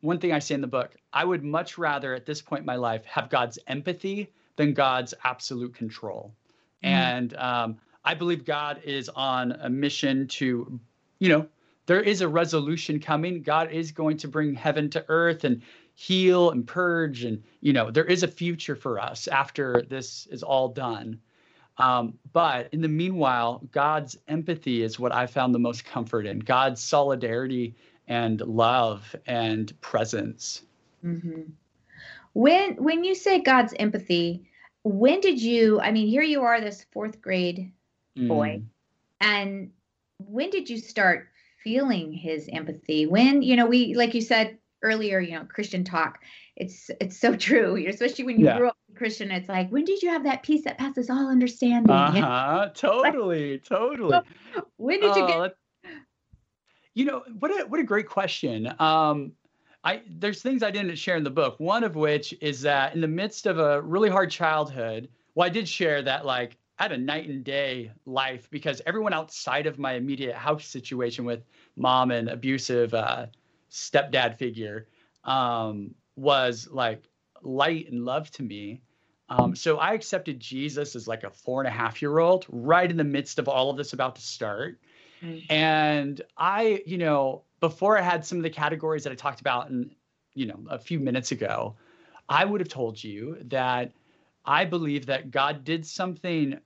one 0.01 0.19
thing 0.19 0.33
I 0.33 0.39
say 0.39 0.55
in 0.55 0.61
the 0.61 0.67
book, 0.67 0.95
I 1.13 1.25
would 1.25 1.43
much 1.43 1.79
rather 1.79 2.15
at 2.15 2.27
this 2.27 2.41
point 2.41 2.61
in 2.61 2.67
my 2.67 2.77
life 2.77 3.05
have 3.07 3.29
God's 3.29 3.59
empathy 3.67 4.33
than 4.57 4.75
God's 4.75 5.15
absolute 5.25 5.75
control. 5.75 6.35
Mm. 6.85 6.89
And 6.89 7.37
um, 7.37 7.79
I 8.05 8.15
believe 8.15 8.45
God 8.45 8.81
is 8.85 9.09
on 9.09 9.53
a 9.53 9.69
mission 9.69 10.27
to, 10.29 10.81
you 11.19 11.29
know, 11.29 11.47
there 11.87 12.01
is 12.01 12.21
a 12.21 12.29
resolution 12.29 13.01
coming. 13.01 13.43
God 13.43 13.73
is 13.73 13.93
going 13.93 14.17
to 14.19 14.29
bring 14.29 14.55
heaven 14.55 14.91
to 14.91 15.05
earth 15.09 15.45
and 15.45 15.63
heal 16.01 16.51
and 16.51 16.67
purge 16.67 17.25
and 17.25 17.43
you 17.61 17.75
know 17.75 17.91
there 17.91 18.07
is 18.07 18.23
a 18.23 18.29
future 18.29 18.75
for 18.75 18.99
us 18.99 19.29
after 19.29 19.83
this 19.91 20.27
is 20.31 20.43
all 20.43 20.69
done 20.69 21.21
um, 21.77 22.15
but 22.33 22.71
in 22.73 22.81
the 22.81 22.89
meanwhile 22.89 23.61
god's 23.71 24.17
empathy 24.27 24.83
is 24.83 24.99
what 24.99 25.13
i 25.13 25.27
found 25.27 25.55
the 25.55 25.59
most 25.59 25.85
comfort 25.85 26.25
in 26.25 26.39
god's 26.39 26.81
solidarity 26.81 27.77
and 28.09 28.41
love 28.41 29.15
and 29.27 29.79
presence 29.83 30.63
mm-hmm. 31.05 31.43
when 32.33 32.77
when 32.77 33.05
you 33.05 33.15
say 33.15 33.39
god's 33.39 33.75
empathy 33.79 34.49
when 34.85 35.21
did 35.21 35.39
you 35.39 35.79
i 35.81 35.91
mean 35.91 36.09
here 36.09 36.23
you 36.23 36.41
are 36.41 36.63
this 36.63 36.87
fourth 36.93 37.21
grade 37.21 37.71
boy 38.17 38.61
mm. 38.61 38.65
and 39.21 39.71
when 40.19 40.51
did 40.51 40.69
you 40.69 40.79
start 40.79 41.29
feeling 41.63 42.13
his 42.13 42.49
empathy 42.53 43.07
when 43.07 43.43
you 43.43 43.57
know 43.57 43.67
we 43.67 43.95
like 43.95 44.15
you 44.15 44.21
said 44.21 44.59
earlier, 44.83 45.21
you 45.21 45.33
know, 45.33 45.45
Christian 45.45 45.85
talk. 45.85 46.21
It's 46.57 46.91
it's 47.01 47.19
so 47.19 47.37
true. 47.49 47.85
Especially 47.89 48.25
when 48.25 48.39
you 48.39 48.47
yeah. 48.47 48.59
grew 48.59 48.69
up 48.69 48.77
Christian, 48.97 49.31
it's 49.31 49.49
like, 49.49 49.71
when 49.71 49.85
did 49.85 50.03
you 50.03 50.11
have 50.11 50.25
that 50.25 50.43
peace 50.43 50.65
that 50.65 50.79
passes 50.79 51.11
all 51.11 51.29
understanding? 51.29 51.91
Uh-huh. 52.01 52.71
Totally, 52.75 53.59
totally. 53.59 54.19
when 54.77 55.01
did 55.01 55.17
you 55.17 55.27
get 55.27 55.37
oh, 55.37 55.51
you 56.95 57.05
know, 57.05 57.23
what 57.39 57.51
a 57.51 57.67
what 57.67 57.81
a 57.81 57.85
great 57.85 58.09
question. 58.09 58.73
Um 58.79 59.33
I 59.83 60.03
there's 60.09 60.43
things 60.43 60.63
I 60.63 60.71
didn't 60.71 60.97
share 60.97 61.17
in 61.17 61.25
the 61.25 61.31
book. 61.31 61.59
One 61.59 61.85
of 61.85 61.97
which 61.97 62.35
is 62.41 62.61
that 62.63 62.95
in 62.95 63.01
the 63.01 63.09
midst 63.09 63.47
of 63.47 63.59
a 63.59 63.81
really 63.81 64.11
hard 64.11 64.31
childhood, 64.31 65.09
well, 65.35 65.47
I 65.47 65.51
did 65.51 65.69
share 65.69 66.03
that 66.03 66.27
like 66.27 66.57
I 66.81 66.85
had 66.85 66.93
a 66.93 66.99
night 66.99 67.29
and 67.29 67.45
day 67.45 67.93
life 68.07 68.49
because 68.51 68.81
everyone 68.87 69.13
outside 69.13 69.67
of 69.67 69.79
my 69.79 69.93
immediate 69.93 70.35
house 70.35 70.65
situation 70.65 71.27
with 71.27 71.45
mom 71.77 72.11
and 72.11 72.31
abusive 72.31 72.95
uh, 72.95 73.27
stepdad 73.71 74.39
figure 74.39 74.89
um, 75.25 75.95
was 76.17 76.69
like 76.71 77.05
light 77.43 77.91
and 77.93 78.07
love 78.07 78.31
to 78.31 78.43
me. 78.43 78.81
Um, 79.29 79.55
so 79.55 79.77
I 79.77 79.93
accepted 79.93 80.41
Jesus 80.41 80.97
as 80.97 81.07
like 81.07 81.23
a 81.23 81.31
four 81.31 81.61
and 81.61 81.69
a 81.69 81.71
half 81.71 82.01
year 82.01 82.19
old 82.19 82.47
right 82.49 82.91
in 82.91 82.97
the 82.97 83.05
midst 83.05 83.39
of 83.39 83.47
all 83.47 83.69
of 83.69 83.77
this 83.77 83.93
about 83.93 84.17
to 84.17 84.23
start. 84.23 84.81
Mm-hmm. 85.23 85.53
And 85.53 86.23
I, 86.39 86.83
you 86.87 86.97
know, 86.97 87.43
before 87.61 87.99
I 87.99 88.01
had 88.01 88.25
some 88.25 88.39
of 88.39 88.43
the 88.43 88.51
categories 88.51 89.05
that 89.05 89.13
I 89.13 89.17
talked 89.17 89.43
about 89.43 89.69
in, 89.69 89.91
you 90.33 90.47
know, 90.47 90.65
a 90.71 90.79
few 90.79 90.99
minutes 90.99 91.31
ago, 91.31 91.77
I 92.27 92.47
would 92.47 92.63
have 92.63 92.71
told 92.71 93.05
you 93.05 93.37
that 93.43 93.93
I 94.47 94.65
believe 94.65 95.05
that 95.07 95.31
God 95.31 95.63
did 95.63 95.85
something 95.87 96.59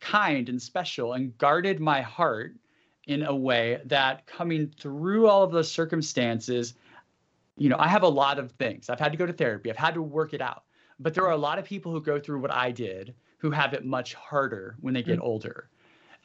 kind 0.00 0.48
and 0.48 0.60
special 0.60 1.12
and 1.12 1.36
guarded 1.38 1.80
my 1.80 2.00
heart 2.00 2.56
in 3.06 3.22
a 3.24 3.34
way 3.34 3.80
that 3.86 4.26
coming 4.26 4.72
through 4.78 5.26
all 5.26 5.42
of 5.42 5.52
those 5.52 5.70
circumstances, 5.70 6.74
you 7.56 7.68
know, 7.68 7.76
I 7.78 7.88
have 7.88 8.02
a 8.02 8.08
lot 8.08 8.38
of 8.38 8.52
things. 8.52 8.88
I've 8.88 9.00
had 9.00 9.12
to 9.12 9.18
go 9.18 9.26
to 9.26 9.32
therapy, 9.32 9.70
I've 9.70 9.76
had 9.76 9.94
to 9.94 10.02
work 10.02 10.34
it 10.34 10.40
out. 10.40 10.64
But 10.98 11.14
there 11.14 11.24
are 11.24 11.32
a 11.32 11.36
lot 11.36 11.58
of 11.58 11.64
people 11.64 11.92
who 11.92 12.00
go 12.00 12.18
through 12.18 12.40
what 12.40 12.52
I 12.52 12.70
did 12.70 13.14
who 13.38 13.50
have 13.50 13.72
it 13.72 13.84
much 13.86 14.14
harder 14.14 14.76
when 14.80 14.92
they 14.92 15.02
get 15.02 15.16
mm-hmm. 15.16 15.26
older. 15.26 15.70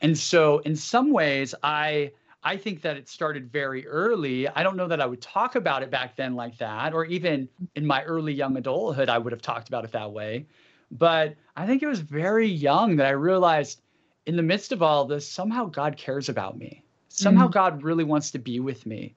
And 0.02 0.18
so 0.18 0.60
in 0.60 0.76
some 0.76 1.12
ways 1.12 1.56
I 1.64 2.12
I 2.44 2.58
think 2.58 2.82
that 2.84 2.96
it 2.96 3.10
started 3.10 3.52
very 3.52 3.88
early. 3.88 4.48
I 4.48 4.62
don't 4.62 4.78
know 4.78 4.88
that 4.88 5.02
I 5.02 5.08
would 5.08 5.22
talk 5.22 5.56
about 5.56 5.82
it 5.82 5.90
back 5.90 6.16
then 6.16 6.36
like 6.36 6.56
that, 6.60 6.94
or 6.94 7.04
even 7.06 7.50
in 7.74 7.88
my 7.88 8.04
early 8.04 8.34
young 8.34 8.56
adulthood, 8.56 9.10
I 9.10 9.18
would 9.18 9.34
have 9.34 9.42
talked 9.42 9.68
about 9.68 9.84
it 9.84 9.92
that 9.94 10.12
way. 10.12 10.46
But 10.92 11.36
I 11.56 11.66
think 11.66 11.82
it 11.82 11.88
was 11.88 12.00
very 12.00 12.48
young 12.48 12.98
that 12.98 13.08
I 13.08 13.12
realized 13.12 13.82
in 14.26 14.36
the 14.36 14.44
midst 14.44 14.72
of 14.72 14.82
all 14.82 15.04
of 15.04 15.10
this, 15.10 15.28
somehow 15.28 15.66
God 15.66 15.98
cares 15.98 16.30
about 16.30 16.58
me. 16.58 16.84
Somehow 17.10 17.46
mm-hmm. 17.46 17.52
God 17.52 17.84
really 17.84 18.04
wants 18.04 18.32
to 18.32 18.40
be 18.40 18.60
with 18.60 18.86
me. 18.86 19.16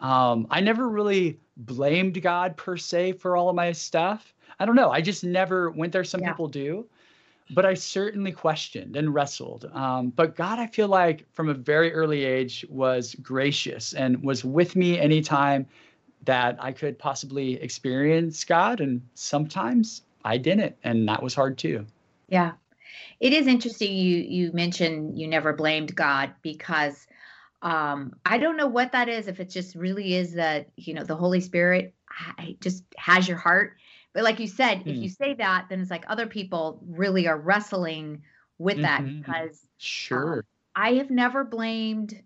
Um, 0.00 0.46
I 0.50 0.60
never 0.60 0.88
really 0.88 1.38
blamed 1.56 2.20
God 2.22 2.56
per 2.56 2.76
se 2.76 3.12
for 3.12 3.36
all 3.36 3.48
of 3.48 3.56
my 3.56 3.72
stuff. 3.72 4.34
I 4.58 4.66
don't 4.66 4.76
know. 4.76 4.90
I 4.90 5.00
just 5.00 5.24
never 5.24 5.70
went 5.70 5.92
there. 5.92 6.04
Some 6.04 6.20
yeah. 6.20 6.30
people 6.30 6.48
do, 6.48 6.86
but 7.50 7.64
I 7.64 7.74
certainly 7.74 8.32
questioned 8.32 8.96
and 8.96 9.14
wrestled. 9.14 9.70
Um, 9.72 10.10
but 10.10 10.36
God, 10.36 10.58
I 10.58 10.66
feel 10.66 10.88
like 10.88 11.26
from 11.32 11.48
a 11.48 11.54
very 11.54 11.92
early 11.92 12.24
age 12.24 12.64
was 12.68 13.14
gracious 13.16 13.92
and 13.94 14.22
was 14.22 14.44
with 14.44 14.76
me 14.76 14.98
anytime 14.98 15.66
that 16.24 16.56
I 16.62 16.72
could 16.72 16.98
possibly 16.98 17.54
experience 17.62 18.44
God. 18.44 18.80
And 18.80 19.00
sometimes 19.14 20.02
I 20.24 20.38
didn't, 20.38 20.76
and 20.84 21.08
that 21.08 21.22
was 21.22 21.34
hard 21.34 21.58
too. 21.58 21.86
Yeah 22.28 22.52
it 23.20 23.34
is 23.34 23.46
interesting 23.46 23.94
you 23.94 24.16
you 24.16 24.52
mentioned 24.52 25.18
you 25.18 25.28
never 25.28 25.52
blamed 25.52 25.94
God 25.94 26.32
because 26.42 27.06
um, 27.62 28.14
I 28.24 28.38
don't 28.38 28.56
know 28.56 28.66
what 28.66 28.92
that 28.92 29.08
is. 29.10 29.28
If 29.28 29.38
it 29.38 29.50
just 29.50 29.74
really 29.74 30.14
is 30.14 30.32
that 30.32 30.70
you 30.76 30.94
know 30.94 31.04
the 31.04 31.16
Holy 31.16 31.40
Spirit 31.40 31.94
just 32.60 32.84
has 32.96 33.28
your 33.28 33.36
heart. 33.36 33.76
But 34.12 34.24
like 34.24 34.40
you 34.40 34.48
said, 34.48 34.78
mm. 34.78 34.86
if 34.86 34.96
hmm. 34.96 35.02
you 35.02 35.08
say 35.08 35.34
that, 35.34 35.66
then 35.68 35.80
it's 35.80 35.90
like 35.90 36.04
other 36.08 36.26
people 36.26 36.80
really 36.84 37.28
are 37.28 37.38
wrestling 37.38 38.22
with 38.58 38.78
mm-hmm. 38.78 38.82
that 38.82 39.22
because 39.22 39.66
sure, 39.78 40.38
um, 40.38 40.42
I 40.74 40.94
have 40.94 41.10
never 41.10 41.44
blamed 41.44 42.20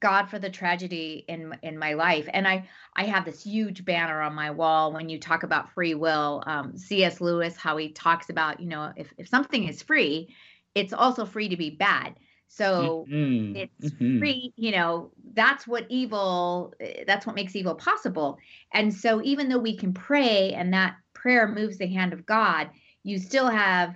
God 0.00 0.26
for 0.26 0.38
the 0.38 0.50
tragedy 0.50 1.24
in 1.28 1.56
in 1.62 1.78
my 1.78 1.94
life. 1.94 2.28
And 2.32 2.46
I 2.46 2.68
I 2.94 3.04
have 3.04 3.24
this 3.24 3.42
huge 3.42 3.84
banner 3.84 4.20
on 4.20 4.34
my 4.34 4.50
wall 4.50 4.92
when 4.92 5.08
you 5.08 5.18
talk 5.18 5.42
about 5.42 5.72
free 5.72 5.94
will. 5.94 6.42
Um, 6.46 6.76
C.S. 6.76 7.20
Lewis, 7.20 7.56
how 7.56 7.76
he 7.76 7.90
talks 7.90 8.30
about 8.30 8.60
you 8.60 8.68
know 8.68 8.92
if 8.96 9.12
if 9.18 9.28
something 9.28 9.68
is 9.68 9.82
free, 9.82 10.34
it's 10.74 10.92
also 10.92 11.24
free 11.24 11.48
to 11.48 11.56
be 11.56 11.70
bad. 11.70 12.16
So 12.48 13.06
mm-hmm. 13.10 13.56
it's 13.56 13.90
mm-hmm. 13.94 14.18
free, 14.18 14.52
you 14.56 14.72
know, 14.72 15.10
that's 15.34 15.66
what 15.66 15.84
evil, 15.88 16.72
that's 17.06 17.26
what 17.26 17.34
makes 17.34 17.56
evil 17.56 17.74
possible. 17.74 18.38
And 18.72 18.94
so 18.94 19.20
even 19.22 19.48
though 19.48 19.58
we 19.58 19.76
can 19.76 19.92
pray 19.92 20.52
and 20.52 20.72
that 20.72 20.96
prayer 21.12 21.48
moves 21.48 21.78
the 21.78 21.86
hand 21.86 22.12
of 22.12 22.24
God, 22.24 22.70
you 23.02 23.18
still 23.18 23.48
have 23.48 23.94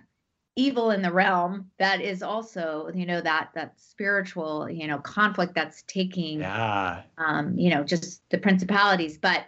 evil 0.61 0.91
in 0.91 1.03
the 1.03 1.13
realm 1.13 1.71
that 1.79 2.01
is 2.01 2.23
also 2.23 2.91
you 2.95 3.07
know 3.07 3.21
that 3.21 3.51
that 3.55 3.79
spiritual 3.81 4.69
you 4.69 4.87
know 4.87 4.99
conflict 4.99 5.55
that's 5.55 5.83
taking 5.87 6.41
yeah 6.41 7.03
um 7.19 7.59
you 7.59 7.71
know 7.71 7.83
just 7.83 8.29
the 8.31 8.39
principalities 8.39 9.17
but 9.19 9.45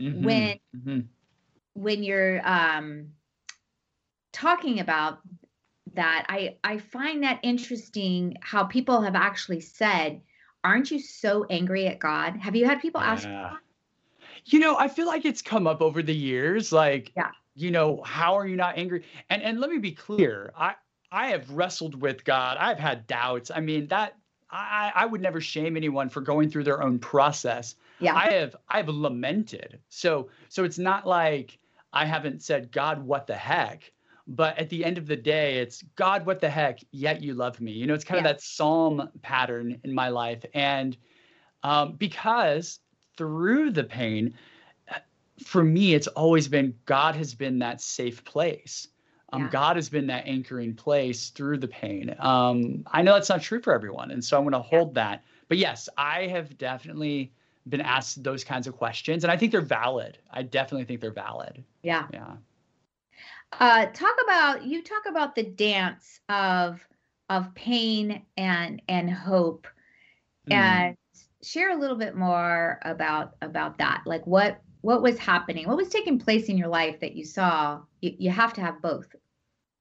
mm-hmm. 0.00 0.24
when 0.24 0.58
mm-hmm. 0.76 1.00
when 1.74 2.02
you're 2.02 2.46
um, 2.48 3.08
talking 4.32 4.80
about 4.80 5.20
that, 5.94 6.26
I 6.28 6.56
I 6.64 6.78
find 6.78 7.22
that 7.22 7.40
interesting 7.42 8.36
how 8.40 8.64
people 8.64 9.02
have 9.02 9.14
actually 9.14 9.60
said, 9.60 10.20
"Aren't 10.64 10.90
you 10.90 11.00
so 11.00 11.44
angry 11.50 11.86
at 11.86 11.98
God?" 11.98 12.36
Have 12.36 12.56
you 12.56 12.66
had 12.66 12.80
people 12.80 13.00
ask? 13.00 13.26
Yeah. 13.26 13.54
You 14.44 14.60
know, 14.60 14.78
I 14.78 14.88
feel 14.88 15.06
like 15.06 15.24
it's 15.24 15.42
come 15.42 15.66
up 15.66 15.82
over 15.82 16.02
the 16.02 16.14
years. 16.14 16.72
Like, 16.72 17.12
yeah. 17.16 17.32
You 17.58 17.70
know, 17.70 18.02
how 18.04 18.36
are 18.36 18.46
you 18.46 18.56
not 18.56 18.78
angry? 18.78 19.04
And 19.30 19.42
and 19.42 19.60
let 19.60 19.70
me 19.70 19.78
be 19.78 19.92
clear. 19.92 20.52
I 20.56 20.74
I 21.10 21.28
have 21.28 21.50
wrestled 21.50 22.00
with 22.00 22.24
God. 22.24 22.56
I've 22.58 22.78
had 22.78 23.06
doubts. 23.06 23.50
I 23.54 23.60
mean, 23.60 23.88
that 23.88 24.14
I, 24.50 24.92
I 24.94 25.06
would 25.06 25.20
never 25.20 25.40
shame 25.40 25.76
anyone 25.76 26.08
for 26.08 26.20
going 26.20 26.50
through 26.50 26.64
their 26.64 26.82
own 26.82 26.98
process. 26.98 27.74
Yeah. 27.98 28.14
I 28.14 28.30
have 28.32 28.56
I've 28.68 28.88
lamented. 28.88 29.80
So 29.88 30.28
so 30.48 30.64
it's 30.64 30.78
not 30.78 31.06
like 31.06 31.58
I 31.92 32.04
haven't 32.04 32.42
said, 32.42 32.70
God, 32.70 33.02
what 33.04 33.26
the 33.26 33.36
heck? 33.36 33.92
But 34.26 34.58
at 34.58 34.68
the 34.68 34.84
end 34.84 34.98
of 34.98 35.06
the 35.06 35.16
day, 35.16 35.58
it's 35.58 35.82
God, 35.96 36.26
what 36.26 36.40
the 36.40 36.50
heck? 36.50 36.80
Yet 36.92 37.22
you 37.22 37.34
love 37.34 37.60
me. 37.60 37.72
You 37.72 37.86
know, 37.86 37.94
it's 37.94 38.04
kind 38.04 38.22
yeah. 38.22 38.30
of 38.30 38.36
that 38.36 38.42
psalm 38.42 39.08
pattern 39.22 39.80
in 39.84 39.94
my 39.94 40.10
life. 40.10 40.44
And 40.54 40.96
um, 41.62 41.94
because 41.94 42.80
through 43.16 43.70
the 43.70 43.84
pain, 43.84 44.34
for 45.44 45.62
me, 45.62 45.94
it's 45.94 46.06
always 46.08 46.48
been 46.48 46.74
God 46.86 47.16
has 47.16 47.34
been 47.34 47.58
that 47.60 47.80
safe 47.80 48.24
place. 48.24 48.88
Um, 49.32 49.42
yeah. 49.42 49.48
God 49.50 49.76
has 49.76 49.88
been 49.88 50.06
that 50.06 50.26
anchoring 50.26 50.74
place 50.74 51.30
through 51.30 51.58
the 51.58 51.68
pain. 51.68 52.14
Um, 52.18 52.84
I 52.86 53.02
know 53.02 53.14
that's 53.14 53.28
not 53.28 53.42
true 53.42 53.60
for 53.60 53.74
everyone. 53.74 54.10
And 54.10 54.24
so 54.24 54.38
I'm 54.38 54.44
going 54.44 54.52
to 54.52 54.60
hold 54.60 54.96
yeah. 54.96 55.02
that. 55.02 55.24
But 55.48 55.58
yes, 55.58 55.88
I 55.98 56.26
have 56.28 56.56
definitely 56.56 57.32
been 57.68 57.82
asked 57.82 58.22
those 58.22 58.42
kinds 58.42 58.66
of 58.66 58.76
questions. 58.76 59.24
And 59.24 59.30
I 59.30 59.36
think 59.36 59.52
they're 59.52 59.60
valid. 59.60 60.18
I 60.30 60.42
definitely 60.42 60.86
think 60.86 61.02
they're 61.02 61.10
valid. 61.10 61.62
Yeah. 61.82 62.06
Yeah. 62.12 62.36
Uh, 63.52 63.86
talk 63.86 64.14
about 64.24 64.64
you 64.64 64.82
talk 64.82 65.06
about 65.06 65.34
the 65.34 65.42
dance 65.42 66.20
of 66.28 66.86
of 67.30 67.54
pain 67.54 68.22
and 68.36 68.82
and 68.88 69.10
hope 69.10 69.66
mm. 70.48 70.54
and 70.54 70.96
share 71.42 71.70
a 71.70 71.80
little 71.80 71.96
bit 71.96 72.14
more 72.14 72.78
about 72.82 73.36
about 73.40 73.78
that 73.78 74.02
like 74.04 74.26
what 74.26 74.60
what 74.80 75.02
was 75.02 75.18
happening? 75.18 75.66
What 75.66 75.76
was 75.76 75.88
taking 75.88 76.18
place 76.18 76.48
in 76.48 76.56
your 76.56 76.68
life 76.68 77.00
that 77.00 77.14
you 77.14 77.24
saw? 77.24 77.80
You, 78.00 78.14
you 78.18 78.30
have 78.30 78.52
to 78.54 78.60
have 78.60 78.80
both. 78.80 79.14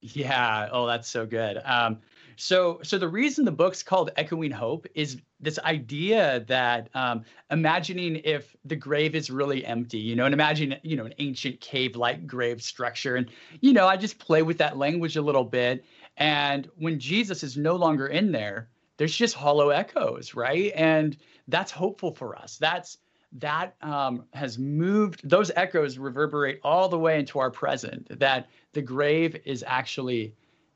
Yeah. 0.01 0.69
Oh 0.71 0.87
that's 0.87 1.09
so 1.09 1.25
good. 1.25 1.59
Um 1.65 1.99
so 2.37 2.79
so 2.83 2.99
the 2.99 3.07
reason 3.07 3.45
the 3.45 3.51
book's 3.51 3.81
called 3.81 4.11
echoing 4.15 4.51
hope 4.51 4.85
is 4.93 5.17
this 5.39 5.57
idea 5.59 6.45
that 6.47 6.87
um, 6.93 7.23
imagining 7.49 8.17
if 8.23 8.55
the 8.63 8.75
grave 8.75 9.15
is 9.15 9.31
really 9.31 9.65
empty 9.65 9.97
you 9.97 10.15
know 10.15 10.25
and 10.25 10.33
imagine 10.33 10.75
you 10.83 10.95
know 10.95 11.05
an 11.05 11.15
ancient 11.17 11.59
cave 11.61 11.95
like 11.95 12.27
grave 12.27 12.61
structure. 12.61 13.15
And 13.15 13.29
you 13.59 13.73
know 13.73 13.87
i 13.87 13.97
just 13.97 14.19
play 14.19 14.43
with 14.43 14.59
that 14.59 14.77
language 14.77 15.17
a 15.17 15.21
little 15.21 15.43
bit. 15.43 15.83
And 16.17 16.69
when 16.77 16.99
jesus 16.99 17.43
is 17.43 17.57
no 17.57 17.75
longer 17.75 18.07
in 18.07 18.31
there 18.31 18.69
there's 18.97 19.15
just 19.15 19.35
hollow 19.35 19.69
echoes 19.69 20.35
right? 20.35 20.71
And 20.75 21.17
that's 21.47 21.71
hopeful 21.71 22.13
for 22.13 22.35
us. 22.35 22.57
That's 22.57 22.97
that 23.33 23.75
um, 23.81 24.23
has 24.33 24.57
moved 24.57 25.27
those 25.27 25.51
echoes 25.55 25.97
reverberate 25.97 26.59
all 26.63 26.87
the 26.87 26.97
way 26.97 27.19
into 27.19 27.39
our 27.39 27.51
present 27.51 28.07
that 28.19 28.47
the 28.73 28.81
grave 28.81 29.35
is 29.45 29.63
actually 29.67 30.33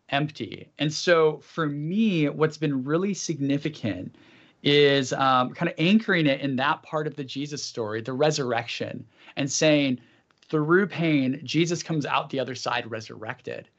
empty. 0.10 0.70
And 0.78 0.92
so 0.92 1.40
for 1.40 1.68
me 1.68 2.28
what's 2.30 2.58
been 2.58 2.84
really 2.84 3.14
significant 3.14 4.16
is 4.64 5.14
um, 5.14 5.54
kind 5.54 5.70
of 5.70 5.76
anchoring 5.78 6.28
it 6.28 6.42
in 6.42 6.56
that 6.56 6.84
part 6.84 7.08
of 7.08 7.16
the 7.16 7.24
jesus 7.24 7.64
story 7.64 8.00
the 8.00 8.14
resurrection 8.14 9.04
and 9.36 9.52
saying 9.52 10.00
through 10.50 10.86
pain 10.86 11.42
jesus 11.44 11.82
comes 11.82 12.06
out 12.06 12.30
the 12.30 12.40
other 12.40 12.56
side 12.56 12.90
resurrected. 12.92 13.70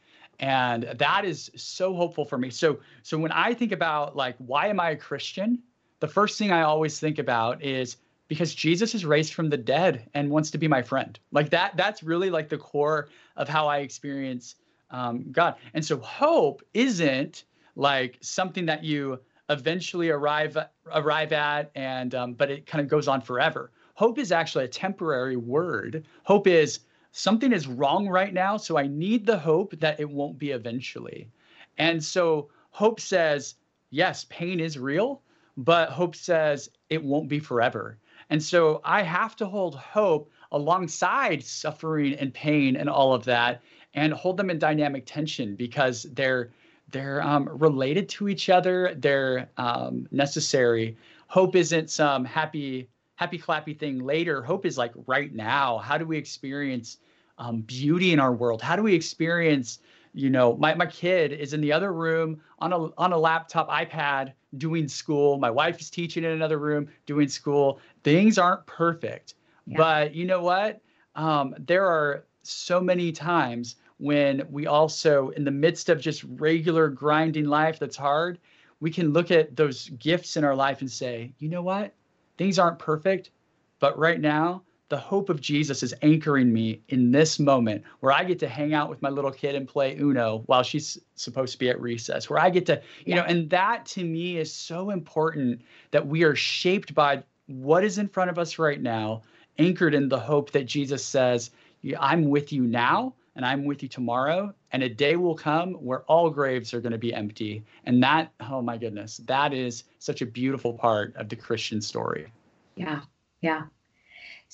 And 0.40 0.84
that 0.96 1.24
is 1.24 1.52
so 1.54 1.94
hopeful 1.94 2.24
for 2.24 2.38
me. 2.38 2.50
So 2.50 2.80
so 3.02 3.18
when 3.18 3.30
i 3.32 3.52
think 3.52 3.70
about 3.70 4.16
like 4.16 4.34
why 4.38 4.68
am 4.68 4.80
i 4.80 4.90
a 4.90 4.96
christian? 4.96 5.62
The 6.00 6.08
first 6.08 6.38
thing 6.38 6.50
i 6.50 6.62
always 6.62 6.98
think 6.98 7.18
about 7.18 7.62
is 7.62 7.98
because 8.32 8.54
Jesus 8.54 8.94
is 8.94 9.04
raised 9.04 9.34
from 9.34 9.50
the 9.50 9.58
dead 9.58 10.08
and 10.14 10.30
wants 10.30 10.50
to 10.52 10.56
be 10.56 10.66
my 10.66 10.80
friend. 10.80 11.18
Like 11.32 11.50
that, 11.50 11.76
that's 11.76 12.02
really 12.02 12.30
like 12.30 12.48
the 12.48 12.56
core 12.56 13.10
of 13.36 13.46
how 13.46 13.68
I 13.68 13.80
experience 13.80 14.54
um, 14.90 15.30
God. 15.30 15.56
And 15.74 15.84
so 15.84 15.98
hope 15.98 16.62
isn't 16.72 17.44
like 17.76 18.16
something 18.22 18.64
that 18.64 18.84
you 18.84 19.20
eventually 19.50 20.08
arrive 20.08 20.56
arrive 20.94 21.32
at, 21.34 21.70
and 21.74 22.14
um, 22.14 22.32
but 22.32 22.50
it 22.50 22.64
kind 22.64 22.80
of 22.80 22.88
goes 22.88 23.06
on 23.06 23.20
forever. 23.20 23.70
Hope 23.92 24.18
is 24.18 24.32
actually 24.32 24.64
a 24.64 24.68
temporary 24.68 25.36
word. 25.36 26.06
Hope 26.22 26.46
is 26.46 26.80
something 27.10 27.52
is 27.52 27.68
wrong 27.68 28.08
right 28.08 28.32
now, 28.32 28.56
so 28.56 28.78
I 28.78 28.86
need 28.86 29.26
the 29.26 29.38
hope 29.38 29.78
that 29.80 30.00
it 30.00 30.08
won't 30.08 30.38
be 30.38 30.52
eventually. 30.52 31.28
And 31.76 32.02
so 32.02 32.48
hope 32.70 32.98
says, 32.98 33.56
yes, 33.90 34.24
pain 34.30 34.58
is 34.58 34.78
real, 34.78 35.20
but 35.58 35.90
hope 35.90 36.16
says 36.16 36.70
it 36.88 37.04
won't 37.04 37.28
be 37.28 37.38
forever. 37.38 37.98
And 38.32 38.42
so 38.42 38.80
I 38.82 39.02
have 39.02 39.36
to 39.36 39.46
hold 39.46 39.74
hope 39.74 40.30
alongside 40.52 41.44
suffering 41.44 42.14
and 42.14 42.32
pain 42.32 42.76
and 42.76 42.88
all 42.88 43.12
of 43.12 43.24
that 43.26 43.60
and 43.92 44.14
hold 44.14 44.38
them 44.38 44.48
in 44.48 44.58
dynamic 44.58 45.04
tension 45.04 45.54
because 45.54 46.06
they're 46.14 46.48
they're 46.88 47.20
um, 47.22 47.46
related 47.46 48.08
to 48.08 48.30
each 48.30 48.48
other. 48.48 48.94
They're 48.96 49.50
um, 49.58 50.08
necessary. 50.10 50.96
Hope 51.26 51.54
isn't 51.56 51.90
some 51.90 52.24
happy 52.24 52.88
happy 53.16 53.38
clappy 53.38 53.78
thing 53.78 53.98
later. 53.98 54.42
Hope 54.42 54.64
is 54.64 54.78
like 54.78 54.94
right 55.06 55.34
now. 55.34 55.76
How 55.76 55.98
do 55.98 56.06
we 56.06 56.16
experience 56.16 56.96
um, 57.36 57.60
beauty 57.60 58.14
in 58.14 58.18
our 58.18 58.32
world? 58.32 58.62
How 58.62 58.76
do 58.76 58.82
we 58.82 58.94
experience 58.94 59.78
you 60.14 60.30
know 60.30 60.56
my, 60.56 60.74
my 60.74 60.86
kid 60.86 61.32
is 61.32 61.52
in 61.52 61.60
the 61.60 61.72
other 61.74 61.92
room 61.92 62.40
on 62.60 62.72
a 62.72 62.78
on 62.96 63.12
a 63.12 63.18
laptop 63.18 63.68
ipad 63.68 64.32
doing 64.58 64.88
school. 64.88 65.38
My 65.38 65.50
wife 65.50 65.80
is 65.80 65.90
teaching 65.90 66.24
in 66.24 66.30
another 66.30 66.58
room 66.58 66.88
doing 67.06 67.28
school. 67.28 67.80
Things 68.02 68.38
aren't 68.38 68.66
perfect 68.66 69.34
yeah. 69.66 69.76
but 69.76 70.14
you 70.14 70.24
know 70.24 70.42
what? 70.42 70.80
Um, 71.14 71.54
there 71.58 71.86
are 71.86 72.24
so 72.42 72.80
many 72.80 73.12
times 73.12 73.76
when 73.98 74.42
we 74.50 74.66
also 74.66 75.28
in 75.30 75.44
the 75.44 75.50
midst 75.50 75.88
of 75.88 76.00
just 76.00 76.24
regular 76.24 76.88
grinding 76.88 77.44
life 77.44 77.78
that's 77.78 77.96
hard 77.96 78.38
we 78.80 78.90
can 78.90 79.12
look 79.12 79.30
at 79.30 79.54
those 79.54 79.90
gifts 79.90 80.36
in 80.36 80.42
our 80.42 80.56
life 80.56 80.80
and 80.80 80.90
say 80.90 81.32
you 81.38 81.48
know 81.48 81.62
what? 81.62 81.94
Things 82.38 82.58
aren't 82.58 82.78
perfect 82.78 83.30
but 83.78 83.96
right 83.98 84.20
now 84.20 84.62
the 84.88 84.96
hope 84.98 85.30
of 85.30 85.40
Jesus 85.40 85.82
is 85.82 85.94
anchoring 86.02 86.52
me 86.52 86.82
in 86.88 87.10
this 87.12 87.38
moment 87.38 87.82
where 88.00 88.12
I 88.12 88.24
get 88.24 88.38
to 88.40 88.48
hang 88.48 88.74
out 88.74 88.90
with 88.90 89.00
my 89.00 89.08
little 89.08 89.30
kid 89.30 89.54
and 89.54 89.66
play 89.66 89.96
Uno 89.96 90.42
while 90.46 90.62
she's 90.62 90.98
supposed 91.14 91.52
to 91.52 91.58
be 91.58 91.70
at 91.70 91.80
recess, 91.80 92.28
where 92.28 92.38
I 92.38 92.50
get 92.50 92.66
to, 92.66 92.74
you 93.04 93.14
yeah. 93.14 93.16
know, 93.16 93.22
and 93.22 93.48
that 93.50 93.86
to 93.86 94.04
me 94.04 94.36
is 94.36 94.52
so 94.52 94.90
important 94.90 95.62
that 95.92 96.06
we 96.06 96.24
are 96.24 96.34
shaped 96.34 96.94
by 96.94 97.22
what 97.46 97.84
is 97.84 97.98
in 97.98 98.08
front 98.08 98.30
of 98.30 98.38
us 98.38 98.58
right 98.58 98.80
now, 98.80 99.22
anchored 99.58 99.94
in 99.94 100.08
the 100.08 100.20
hope 100.20 100.50
that 100.52 100.66
Jesus 100.66 101.04
says, 101.04 101.50
I'm 101.98 102.28
with 102.28 102.52
you 102.52 102.62
now 102.62 103.14
and 103.34 103.46
I'm 103.46 103.64
with 103.64 103.82
you 103.82 103.88
tomorrow. 103.88 104.54
And 104.72 104.82
a 104.82 104.88
day 104.88 105.16
will 105.16 105.34
come 105.34 105.74
where 105.74 106.02
all 106.02 106.30
graves 106.30 106.74
are 106.74 106.80
going 106.80 106.92
to 106.92 106.98
be 106.98 107.14
empty. 107.14 107.64
And 107.84 108.02
that, 108.02 108.32
oh 108.40 108.62
my 108.62 108.76
goodness, 108.76 109.18
that 109.24 109.52
is 109.52 109.84
such 109.98 110.22
a 110.22 110.26
beautiful 110.26 110.74
part 110.74 111.16
of 111.16 111.28
the 111.28 111.36
Christian 111.36 111.80
story. 111.80 112.32
Yeah. 112.76 113.00
Yeah. 113.40 113.62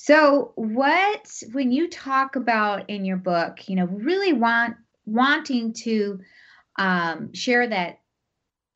So, 0.01 0.53
what 0.55 1.29
when 1.51 1.73
you 1.73 1.89
talk 1.91 2.37
about 2.37 2.89
in 2.89 3.05
your 3.05 3.17
book, 3.17 3.69
you 3.69 3.75
know, 3.75 3.87
really 3.87 4.33
want 4.33 4.77
wanting 5.07 5.73
to 5.73 6.21
um, 6.79 7.35
share 7.35 7.67
that 7.67 7.99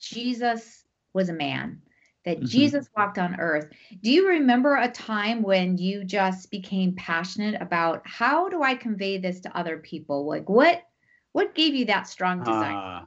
Jesus 0.01 0.83
was 1.15 1.29
a 1.29 1.33
man, 1.33 1.81
that 2.25 2.39
mm-hmm. 2.39 2.47
Jesus 2.47 2.91
walked 2.97 3.19
on 3.19 3.39
earth. 3.39 3.69
Do 4.03 4.11
you 4.11 4.31
remember 4.31 4.75
a 4.75 4.91
time 4.91 5.43
when 5.43 5.79
you 5.79 6.03
just 6.03 6.51
became 6.51 6.97
passionate 6.97 7.63
about 7.63 8.03
how 8.05 8.49
do 8.49 8.65
I 8.65 8.75
convey 8.75 9.19
this 9.19 9.39
to 9.43 9.57
other 9.57 9.79
people? 9.79 10.27
Like 10.27 10.49
what 10.49 10.83
what 11.31 11.55
gave 11.55 11.77
you 11.77 11.85
that 11.85 12.09
strong 12.09 12.43
desire? 12.43 12.75
Uh, 12.75 13.05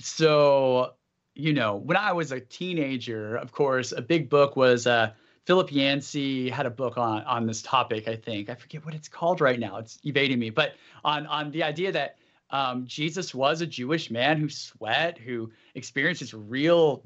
so, 0.00 0.94
you 1.36 1.52
know, 1.52 1.76
when 1.76 1.96
I 1.96 2.10
was 2.10 2.32
a 2.32 2.40
teenager, 2.40 3.36
of 3.36 3.52
course, 3.52 3.92
a 3.92 4.02
big 4.02 4.28
book 4.28 4.56
was 4.56 4.88
uh 4.88 5.12
Philip 5.46 5.72
Yancey 5.72 6.50
had 6.50 6.66
a 6.66 6.70
book 6.70 6.98
on 6.98 7.22
on 7.24 7.46
this 7.46 7.62
topic. 7.62 8.08
I 8.08 8.16
think 8.16 8.50
I 8.50 8.54
forget 8.54 8.84
what 8.84 8.94
it's 8.94 9.08
called 9.08 9.40
right 9.40 9.58
now. 9.58 9.78
It's 9.78 9.98
evading 10.04 10.38
me, 10.38 10.50
but 10.50 10.74
on 11.04 11.26
on 11.26 11.50
the 11.50 11.62
idea 11.62 11.92
that 11.92 12.18
um, 12.50 12.86
Jesus 12.86 13.34
was 13.34 13.60
a 13.60 13.66
Jewish 13.66 14.10
man 14.10 14.38
who 14.38 14.48
sweat, 14.48 15.18
who 15.18 15.50
experienced 15.74 16.20
this 16.20 16.34
real 16.34 17.02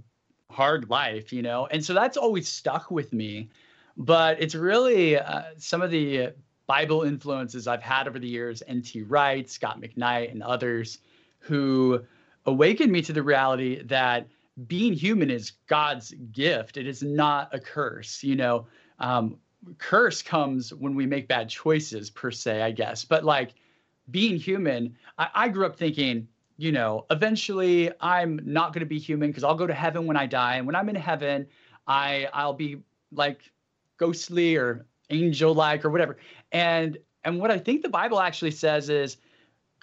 hard 0.51 0.89
life, 0.89 1.33
you 1.33 1.43
know, 1.43 1.67
and 1.67 1.85
so 1.85 1.95
that's 1.95 2.17
always 2.17 2.49
stuck 2.49 2.91
with 2.91 3.13
me. 3.13 3.51
But 3.97 4.43
it's 4.43 4.55
really 4.55 5.19
uh, 5.19 5.43
some 5.59 5.83
of 5.83 5.91
the 5.91 6.33
Bible 6.67 7.03
influences 7.03 7.69
I've 7.69 7.83
had 7.83 8.09
over 8.09 8.19
the 8.19 8.29
years, 8.29 8.63
N.T. 8.67 9.03
Wright, 9.03 9.49
Scot 9.49 9.81
McKnight, 9.81 10.33
and 10.33 10.43
others, 10.43 10.99
who 11.39 12.03
awakened 12.47 12.91
me 12.91 13.03
to 13.03 13.13
the 13.13 13.23
reality 13.23 13.83
that 13.85 14.27
being 14.67 14.93
human 14.93 15.31
is 15.31 15.53
God's 15.67 16.15
gift. 16.33 16.77
It 16.77 16.87
is 16.87 17.03
not 17.03 17.55
a 17.55 17.59
curse. 17.59 18.23
You 18.23 18.37
know, 18.37 18.67
um, 18.99 19.39
curse 19.79 20.23
comes 20.23 20.73
when 20.73 20.95
we 20.95 21.07
make 21.07 21.29
bad 21.29 21.49
choices 21.49 22.11
per 22.11 22.31
se, 22.31 22.63
I 22.63 22.71
guess. 22.71 23.05
But 23.05 23.25
like 23.25 23.55
being 24.11 24.37
human, 24.37 24.97
I, 25.19 25.29
I 25.35 25.49
grew 25.49 25.67
up 25.67 25.77
thinking, 25.77 26.29
you 26.57 26.71
know, 26.71 27.07
eventually 27.11 27.91
I'm 28.01 28.41
not 28.45 28.73
going 28.73 28.81
to 28.81 28.87
be 28.87 28.99
human 28.99 29.31
because 29.31 29.43
I'll 29.43 29.57
go 29.57 29.67
to 29.67 29.75
heaven 29.75 30.07
when 30.07 30.17
I 30.17 30.27
die, 30.27 30.57
and 30.57 30.67
when 30.67 30.77
I'm 30.77 30.89
in 30.89 30.95
heaven, 30.95 31.47
I 31.87 32.29
I'll 32.33 32.53
be 32.53 32.79
like 33.11 33.51
ghostly 33.97 34.57
or 34.57 34.87
angel-like 35.11 35.85
or 35.85 35.91
whatever. 35.91 36.17
And 36.53 36.99
and 37.25 37.41
what 37.41 37.51
I 37.51 37.59
think 37.59 37.83
the 37.83 37.89
Bible 37.89 38.21
actually 38.21 38.53
says 38.53 38.89
is 38.89 39.17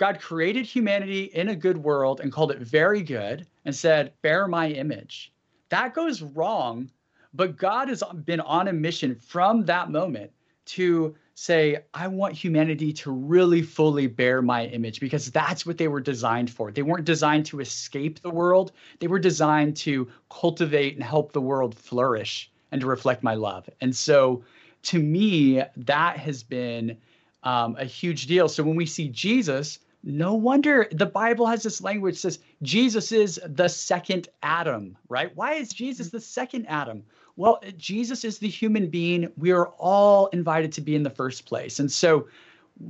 God 0.01 0.19
created 0.19 0.65
humanity 0.65 1.25
in 1.25 1.49
a 1.49 1.55
good 1.55 1.77
world 1.77 2.21
and 2.21 2.31
called 2.31 2.49
it 2.49 2.57
very 2.57 3.03
good 3.03 3.45
and 3.65 3.75
said, 3.75 4.11
"Bear 4.23 4.47
my 4.47 4.69
image." 4.69 5.31
That 5.69 5.93
goes 5.93 6.23
wrong, 6.23 6.89
but 7.35 7.55
God 7.55 7.87
has 7.87 8.01
been 8.25 8.39
on 8.39 8.67
a 8.67 8.73
mission 8.73 9.13
from 9.13 9.63
that 9.65 9.91
moment 9.91 10.31
to 10.77 11.13
say, 11.35 11.83
I 11.93 12.07
want 12.07 12.33
humanity 12.33 12.91
to 12.93 13.11
really 13.11 13.61
fully 13.61 14.07
bear 14.07 14.41
my 14.41 14.65
image 14.65 14.99
because 14.99 15.29
that's 15.29 15.67
what 15.67 15.77
they 15.77 15.87
were 15.87 16.01
designed 16.01 16.49
for. 16.49 16.71
They 16.71 16.81
weren't 16.81 17.05
designed 17.05 17.45
to 17.47 17.59
escape 17.59 18.21
the 18.21 18.31
world, 18.31 18.71
they 19.01 19.07
were 19.07 19.19
designed 19.19 19.77
to 19.85 20.09
cultivate 20.31 20.95
and 20.95 21.03
help 21.03 21.31
the 21.31 21.41
world 21.41 21.75
flourish 21.75 22.49
and 22.71 22.81
to 22.81 22.87
reflect 22.87 23.21
my 23.21 23.35
love. 23.35 23.69
And 23.81 23.95
so 23.95 24.43
to 24.81 24.97
me, 24.97 25.61
that 25.77 26.17
has 26.17 26.41
been 26.41 26.97
um, 27.43 27.75
a 27.77 27.85
huge 27.85 28.25
deal. 28.25 28.49
So 28.49 28.63
when 28.63 28.75
we 28.75 28.87
see 28.87 29.07
Jesus, 29.07 29.77
no 30.03 30.33
wonder 30.33 30.87
the 30.91 31.05
Bible 31.05 31.45
has 31.45 31.63
this 31.63 31.81
language 31.81 32.17
says 32.17 32.39
Jesus 32.63 33.11
is 33.11 33.39
the 33.45 33.67
second 33.67 34.29
Adam, 34.41 34.97
right? 35.09 35.35
Why 35.35 35.53
is 35.53 35.69
Jesus 35.69 36.07
mm-hmm. 36.07 36.17
the 36.17 36.21
second 36.21 36.65
Adam? 36.67 37.03
Well, 37.35 37.61
Jesus 37.77 38.23
is 38.23 38.39
the 38.39 38.49
human 38.49 38.89
being 38.89 39.31
we 39.37 39.51
are 39.51 39.67
all 39.77 40.27
invited 40.27 40.71
to 40.73 40.81
be 40.81 40.95
in 40.95 41.03
the 41.03 41.09
first 41.09 41.45
place. 41.45 41.79
And 41.79 41.91
so 41.91 42.27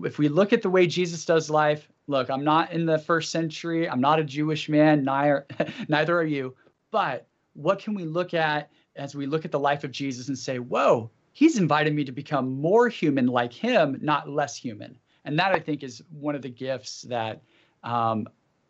if 0.03 0.17
we 0.17 0.29
look 0.29 0.53
at 0.53 0.61
the 0.61 0.69
way 0.69 0.87
Jesus 0.87 1.25
does 1.25 1.49
life, 1.49 1.89
look, 2.07 2.29
I'm 2.29 2.43
not 2.43 2.71
in 2.71 2.85
the 2.85 2.99
first 2.99 3.31
century, 3.31 3.89
I'm 3.89 4.01
not 4.01 4.19
a 4.19 4.23
Jewish 4.23 4.69
man, 4.69 5.03
neither, 5.03 5.45
neither 5.87 6.17
are 6.17 6.25
you. 6.25 6.55
But 6.91 7.27
what 7.53 7.79
can 7.79 7.93
we 7.93 8.05
look 8.05 8.33
at 8.33 8.69
as 8.95 9.15
we 9.15 9.25
look 9.25 9.45
at 9.45 9.51
the 9.51 9.59
life 9.59 9.83
of 9.83 9.91
Jesus 9.91 10.27
and 10.27 10.37
say, 10.37 10.59
whoa, 10.59 11.11
he's 11.33 11.57
invited 11.57 11.93
me 11.93 12.03
to 12.05 12.11
become 12.11 12.61
more 12.61 12.87
human 12.87 13.27
like 13.27 13.53
him, 13.53 13.97
not 14.01 14.29
less 14.29 14.55
human? 14.55 14.97
And 15.25 15.37
that 15.39 15.53
I 15.53 15.59
think 15.59 15.83
is 15.83 16.01
one 16.09 16.35
of 16.35 16.41
the 16.41 16.49
gifts 16.49 17.03
that 17.03 17.41
um, 17.83 18.27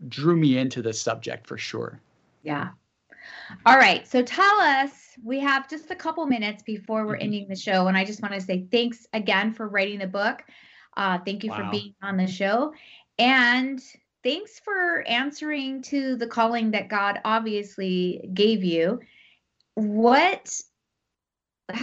drew 0.07 0.35
me 0.35 0.57
into 0.57 0.81
this 0.81 1.01
subject 1.01 1.47
for 1.47 1.57
sure. 1.57 1.99
Yeah. 2.43 2.69
All 3.65 3.77
right. 3.77 4.07
So 4.07 4.21
tell 4.23 4.59
us, 4.59 4.91
we 5.23 5.39
have 5.39 5.69
just 5.69 5.91
a 5.91 5.95
couple 5.95 6.25
minutes 6.25 6.63
before 6.63 7.05
we're 7.05 7.13
mm-hmm. 7.13 7.23
ending 7.23 7.47
the 7.47 7.55
show. 7.55 7.87
And 7.87 7.97
I 7.97 8.03
just 8.03 8.21
want 8.21 8.33
to 8.33 8.41
say 8.41 8.65
thanks 8.71 9.07
again 9.13 9.53
for 9.53 9.67
writing 9.67 9.99
the 9.99 10.07
book. 10.07 10.43
Uh, 10.97 11.19
thank 11.19 11.43
you 11.43 11.51
wow. 11.51 11.65
for 11.65 11.71
being 11.71 11.93
on 12.01 12.17
the 12.17 12.27
show. 12.27 12.73
And 13.17 13.81
thanks 14.23 14.59
for 14.59 15.03
answering 15.07 15.81
to 15.83 16.15
the 16.15 16.27
calling 16.27 16.71
that 16.71 16.89
God 16.89 17.19
obviously 17.23 18.29
gave 18.33 18.63
you. 18.63 18.99
What 19.75 20.59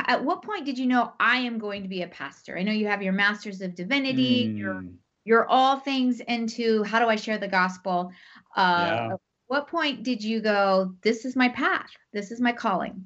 at 0.06 0.24
what 0.24 0.42
point 0.42 0.64
did 0.64 0.78
you 0.78 0.86
know 0.86 1.12
I 1.20 1.38
am 1.38 1.58
going 1.58 1.82
to 1.82 1.88
be 1.88 2.02
a 2.02 2.08
pastor? 2.08 2.58
I 2.58 2.62
know 2.62 2.72
you 2.72 2.86
have 2.88 3.02
your 3.02 3.12
master's 3.12 3.60
of 3.60 3.74
divinity, 3.74 4.48
mm. 4.48 4.58
you're 4.58 4.84
you're 5.24 5.46
all 5.46 5.78
things 5.80 6.20
into 6.20 6.82
how 6.84 6.98
do 6.98 7.06
I 7.06 7.16
share 7.16 7.38
the 7.38 7.48
gospel? 7.48 8.12
Uh, 8.56 9.08
yeah 9.10 9.16
what 9.48 9.66
point 9.66 10.02
did 10.04 10.22
you 10.22 10.40
go 10.40 10.94
this 11.02 11.24
is 11.24 11.34
my 11.34 11.48
path 11.48 11.90
this 12.12 12.30
is 12.30 12.40
my 12.40 12.52
calling 12.52 13.04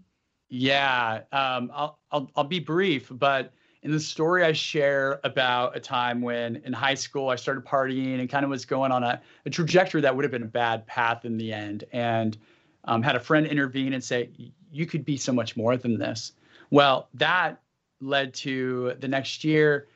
yeah 0.51 1.21
um, 1.33 1.71
I'll, 1.75 1.99
I'll 2.11 2.31
i'll 2.37 2.45
be 2.45 2.61
brief 2.61 3.09
but 3.11 3.55
in 3.83 3.90
the 3.90 4.01
story 4.01 4.45
i 4.45 4.53
share 4.53 5.21
about 5.25 5.77
a 5.77 5.81
time 5.81 6.21
when 6.21 6.57
in 6.57 6.73
high 6.73 6.95
school 6.95 7.31
i 7.31 7.37
started 7.37 7.64
partying 7.64 8.21
and 8.21 8.29
kind 8.29 8.45
of 8.45 8.51
was 8.51 8.64
going 8.64 8.92
on 8.92 9.03
a, 9.03 9.21
a 9.47 9.51
trajectory 9.51 10.03
that 10.03 10.14
would 10.14 10.25
have 10.25 10.33
been 10.33 10.42
a 10.42 10.47
bad 10.47 10.87
path 10.87 11.25
in 11.25 11.38
the 11.38 11.53
end 11.53 11.85
and 11.92 12.37
um, 12.85 13.01
had 13.01 13.14
a 13.14 13.21
friend 13.21 13.47
intervene 13.47 13.92
and 13.92 14.05
say 14.05 14.29
you 14.73 14.87
could 14.87 15.05
be 15.05 15.16
so 15.16 15.33
much 15.33 15.57
more 15.57 15.77
than 15.77 15.99
this 15.99 16.33
well 16.73 17.09
that 17.15 17.61
led 18.01 18.35
to 18.35 18.95
the 18.99 19.09
next 19.09 19.45
year 19.45 19.87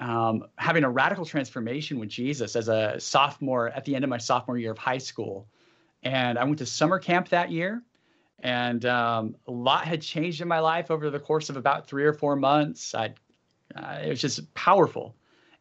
um, 0.00 0.44
having 0.56 0.82
a 0.82 0.90
radical 0.90 1.24
transformation 1.24 1.98
with 1.98 2.08
jesus 2.08 2.56
as 2.56 2.68
a 2.68 2.98
sophomore 2.98 3.68
at 3.68 3.84
the 3.84 3.94
end 3.94 4.02
of 4.04 4.10
my 4.10 4.18
sophomore 4.18 4.58
year 4.58 4.72
of 4.72 4.78
high 4.78 4.98
school 4.98 5.46
and 6.02 6.38
I 6.38 6.44
went 6.44 6.58
to 6.58 6.66
summer 6.66 6.98
camp 6.98 7.28
that 7.28 7.50
year. 7.50 7.82
And 8.40 8.84
um, 8.84 9.36
a 9.46 9.52
lot 9.52 9.84
had 9.84 10.02
changed 10.02 10.40
in 10.40 10.48
my 10.48 10.58
life 10.58 10.90
over 10.90 11.10
the 11.10 11.20
course 11.20 11.48
of 11.48 11.56
about 11.56 11.86
three 11.86 12.04
or 12.04 12.12
four 12.12 12.34
months. 12.34 12.94
I, 12.94 13.14
uh, 13.76 14.00
it 14.02 14.08
was 14.08 14.20
just 14.20 14.52
powerful. 14.54 15.14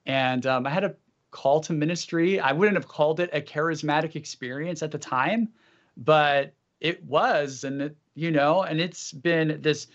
And 0.07 0.45
um, 0.47 0.65
I 0.65 0.71
had 0.71 0.83
a 0.83 0.95
call 1.29 1.61
to 1.61 1.73
ministry. 1.73 2.39
I 2.39 2.51
wouldn't 2.53 2.75
have 2.75 2.87
called 2.87 3.19
it 3.19 3.29
a 3.33 3.41
charismatic 3.41 4.15
experience 4.15 4.81
at 4.81 4.91
the 4.91 4.97
time, 4.97 5.49
but 5.95 6.53
it 6.79 7.03
was. 7.03 7.63
And, 7.63 7.83
it, 7.83 7.97
you 8.15 8.31
know, 8.31 8.63
and 8.63 8.81
it's 8.81 9.11
been 9.11 9.59
this 9.61 9.87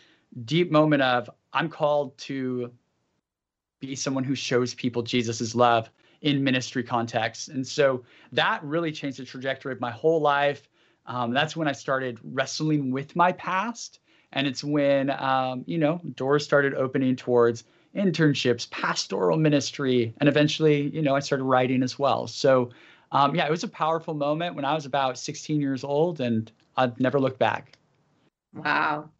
deep 0.44 0.70
moment 0.70 1.02
of 1.02 1.30
I'm 1.52 1.68
called 1.68 2.16
to 2.18 2.70
be 3.80 3.94
someone 3.94 4.24
who 4.24 4.34
shows 4.34 4.74
people 4.74 5.02
Jesus's 5.02 5.54
love 5.54 5.90
in 6.22 6.42
ministry 6.42 6.82
contexts. 6.82 7.48
And 7.48 7.66
so 7.66 8.04
that 8.32 8.62
really 8.64 8.92
changed 8.92 9.18
the 9.18 9.24
trajectory 9.24 9.72
of 9.72 9.80
my 9.80 9.90
whole 9.90 10.20
life. 10.20 10.68
Um, 11.06 11.32
that's 11.32 11.56
when 11.56 11.68
I 11.68 11.72
started 11.72 12.18
wrestling 12.22 12.90
with 12.90 13.14
my 13.14 13.32
past. 13.32 14.00
And 14.32 14.46
it's 14.46 14.64
when, 14.64 15.10
um, 15.10 15.62
you 15.66 15.78
know, 15.78 16.00
doors 16.14 16.44
started 16.44 16.74
opening 16.74 17.16
towards 17.16 17.64
internships, 17.94 18.68
pastoral 18.70 19.38
ministry, 19.38 20.14
and 20.18 20.28
eventually, 20.28 20.88
you 20.88 21.00
know, 21.00 21.14
I 21.14 21.20
started 21.20 21.44
writing 21.44 21.82
as 21.82 21.98
well. 21.98 22.26
So, 22.26 22.70
um, 23.12 23.34
yeah, 23.34 23.46
it 23.46 23.50
was 23.50 23.64
a 23.64 23.68
powerful 23.68 24.14
moment 24.14 24.56
when 24.56 24.64
I 24.64 24.74
was 24.74 24.84
about 24.84 25.18
16 25.18 25.60
years 25.60 25.84
old, 25.84 26.20
and 26.20 26.50
I've 26.76 26.98
never 27.00 27.20
looked 27.20 27.38
back. 27.38 27.78
Wow. 28.52 29.10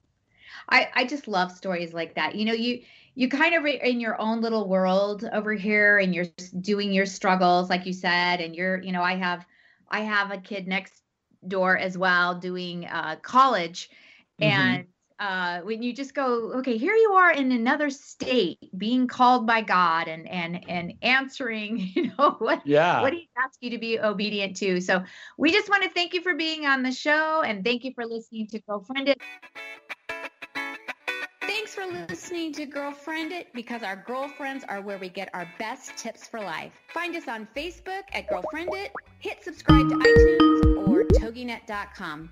I, 0.68 0.88
I 0.94 1.04
just 1.04 1.28
love 1.28 1.52
stories 1.52 1.92
like 1.92 2.14
that. 2.14 2.34
You 2.34 2.44
know, 2.44 2.52
you 2.52 2.80
you 3.16 3.30
kind 3.30 3.54
of 3.54 3.64
in 3.64 3.98
your 3.98 4.20
own 4.20 4.40
little 4.42 4.68
world 4.68 5.28
over 5.32 5.54
here 5.54 5.98
and 5.98 6.14
you're 6.14 6.26
doing 6.60 6.92
your 6.92 7.06
struggles 7.06 7.68
like 7.68 7.86
you 7.86 7.92
said 7.92 8.40
and 8.40 8.54
you're 8.54 8.80
you 8.82 8.92
know 8.92 9.02
i 9.02 9.16
have 9.16 9.44
i 9.90 10.00
have 10.00 10.30
a 10.30 10.38
kid 10.38 10.68
next 10.68 11.02
door 11.48 11.76
as 11.76 11.98
well 11.98 12.38
doing 12.38 12.84
uh, 12.86 13.16
college 13.22 13.90
mm-hmm. 14.40 14.52
and 14.52 14.86
uh, 15.18 15.60
when 15.60 15.82
you 15.82 15.94
just 15.94 16.14
go 16.14 16.52
okay 16.52 16.76
here 16.76 16.94
you 16.94 17.12
are 17.12 17.32
in 17.32 17.50
another 17.50 17.88
state 17.88 18.58
being 18.76 19.06
called 19.06 19.46
by 19.46 19.62
god 19.62 20.08
and 20.08 20.28
and 20.28 20.68
and 20.68 20.92
answering 21.00 21.78
you 21.94 22.12
know 22.18 22.36
what 22.38 22.60
yeah 22.66 23.00
what 23.00 23.14
he 23.14 23.28
asks 23.38 23.56
you 23.60 23.70
to 23.70 23.78
be 23.78 23.98
obedient 23.98 24.56
to 24.56 24.78
so 24.80 25.02
we 25.38 25.50
just 25.50 25.70
want 25.70 25.82
to 25.82 25.88
thank 25.90 26.12
you 26.12 26.20
for 26.20 26.34
being 26.34 26.66
on 26.66 26.82
the 26.82 26.92
show 26.92 27.42
and 27.42 27.64
thank 27.64 27.82
you 27.82 27.92
for 27.94 28.04
listening 28.04 28.46
to 28.46 28.60
girlfriend 28.60 29.08
it 29.08 29.18
for 31.76 32.06
listening 32.08 32.54
to 32.54 32.64
Girlfriend 32.64 33.32
It 33.32 33.48
because 33.52 33.82
our 33.82 33.96
girlfriends 33.96 34.64
are 34.66 34.80
where 34.80 34.96
we 34.96 35.10
get 35.10 35.28
our 35.34 35.46
best 35.58 35.94
tips 35.98 36.26
for 36.26 36.40
life. 36.40 36.72
Find 36.94 37.14
us 37.14 37.28
on 37.28 37.46
Facebook 37.54 38.04
at 38.14 38.30
Girlfriend 38.30 38.70
It, 38.72 38.92
hit 39.18 39.44
subscribe 39.44 39.86
to 39.90 39.96
iTunes 39.96 40.88
or 40.88 41.04
toginet.com. 41.04 42.30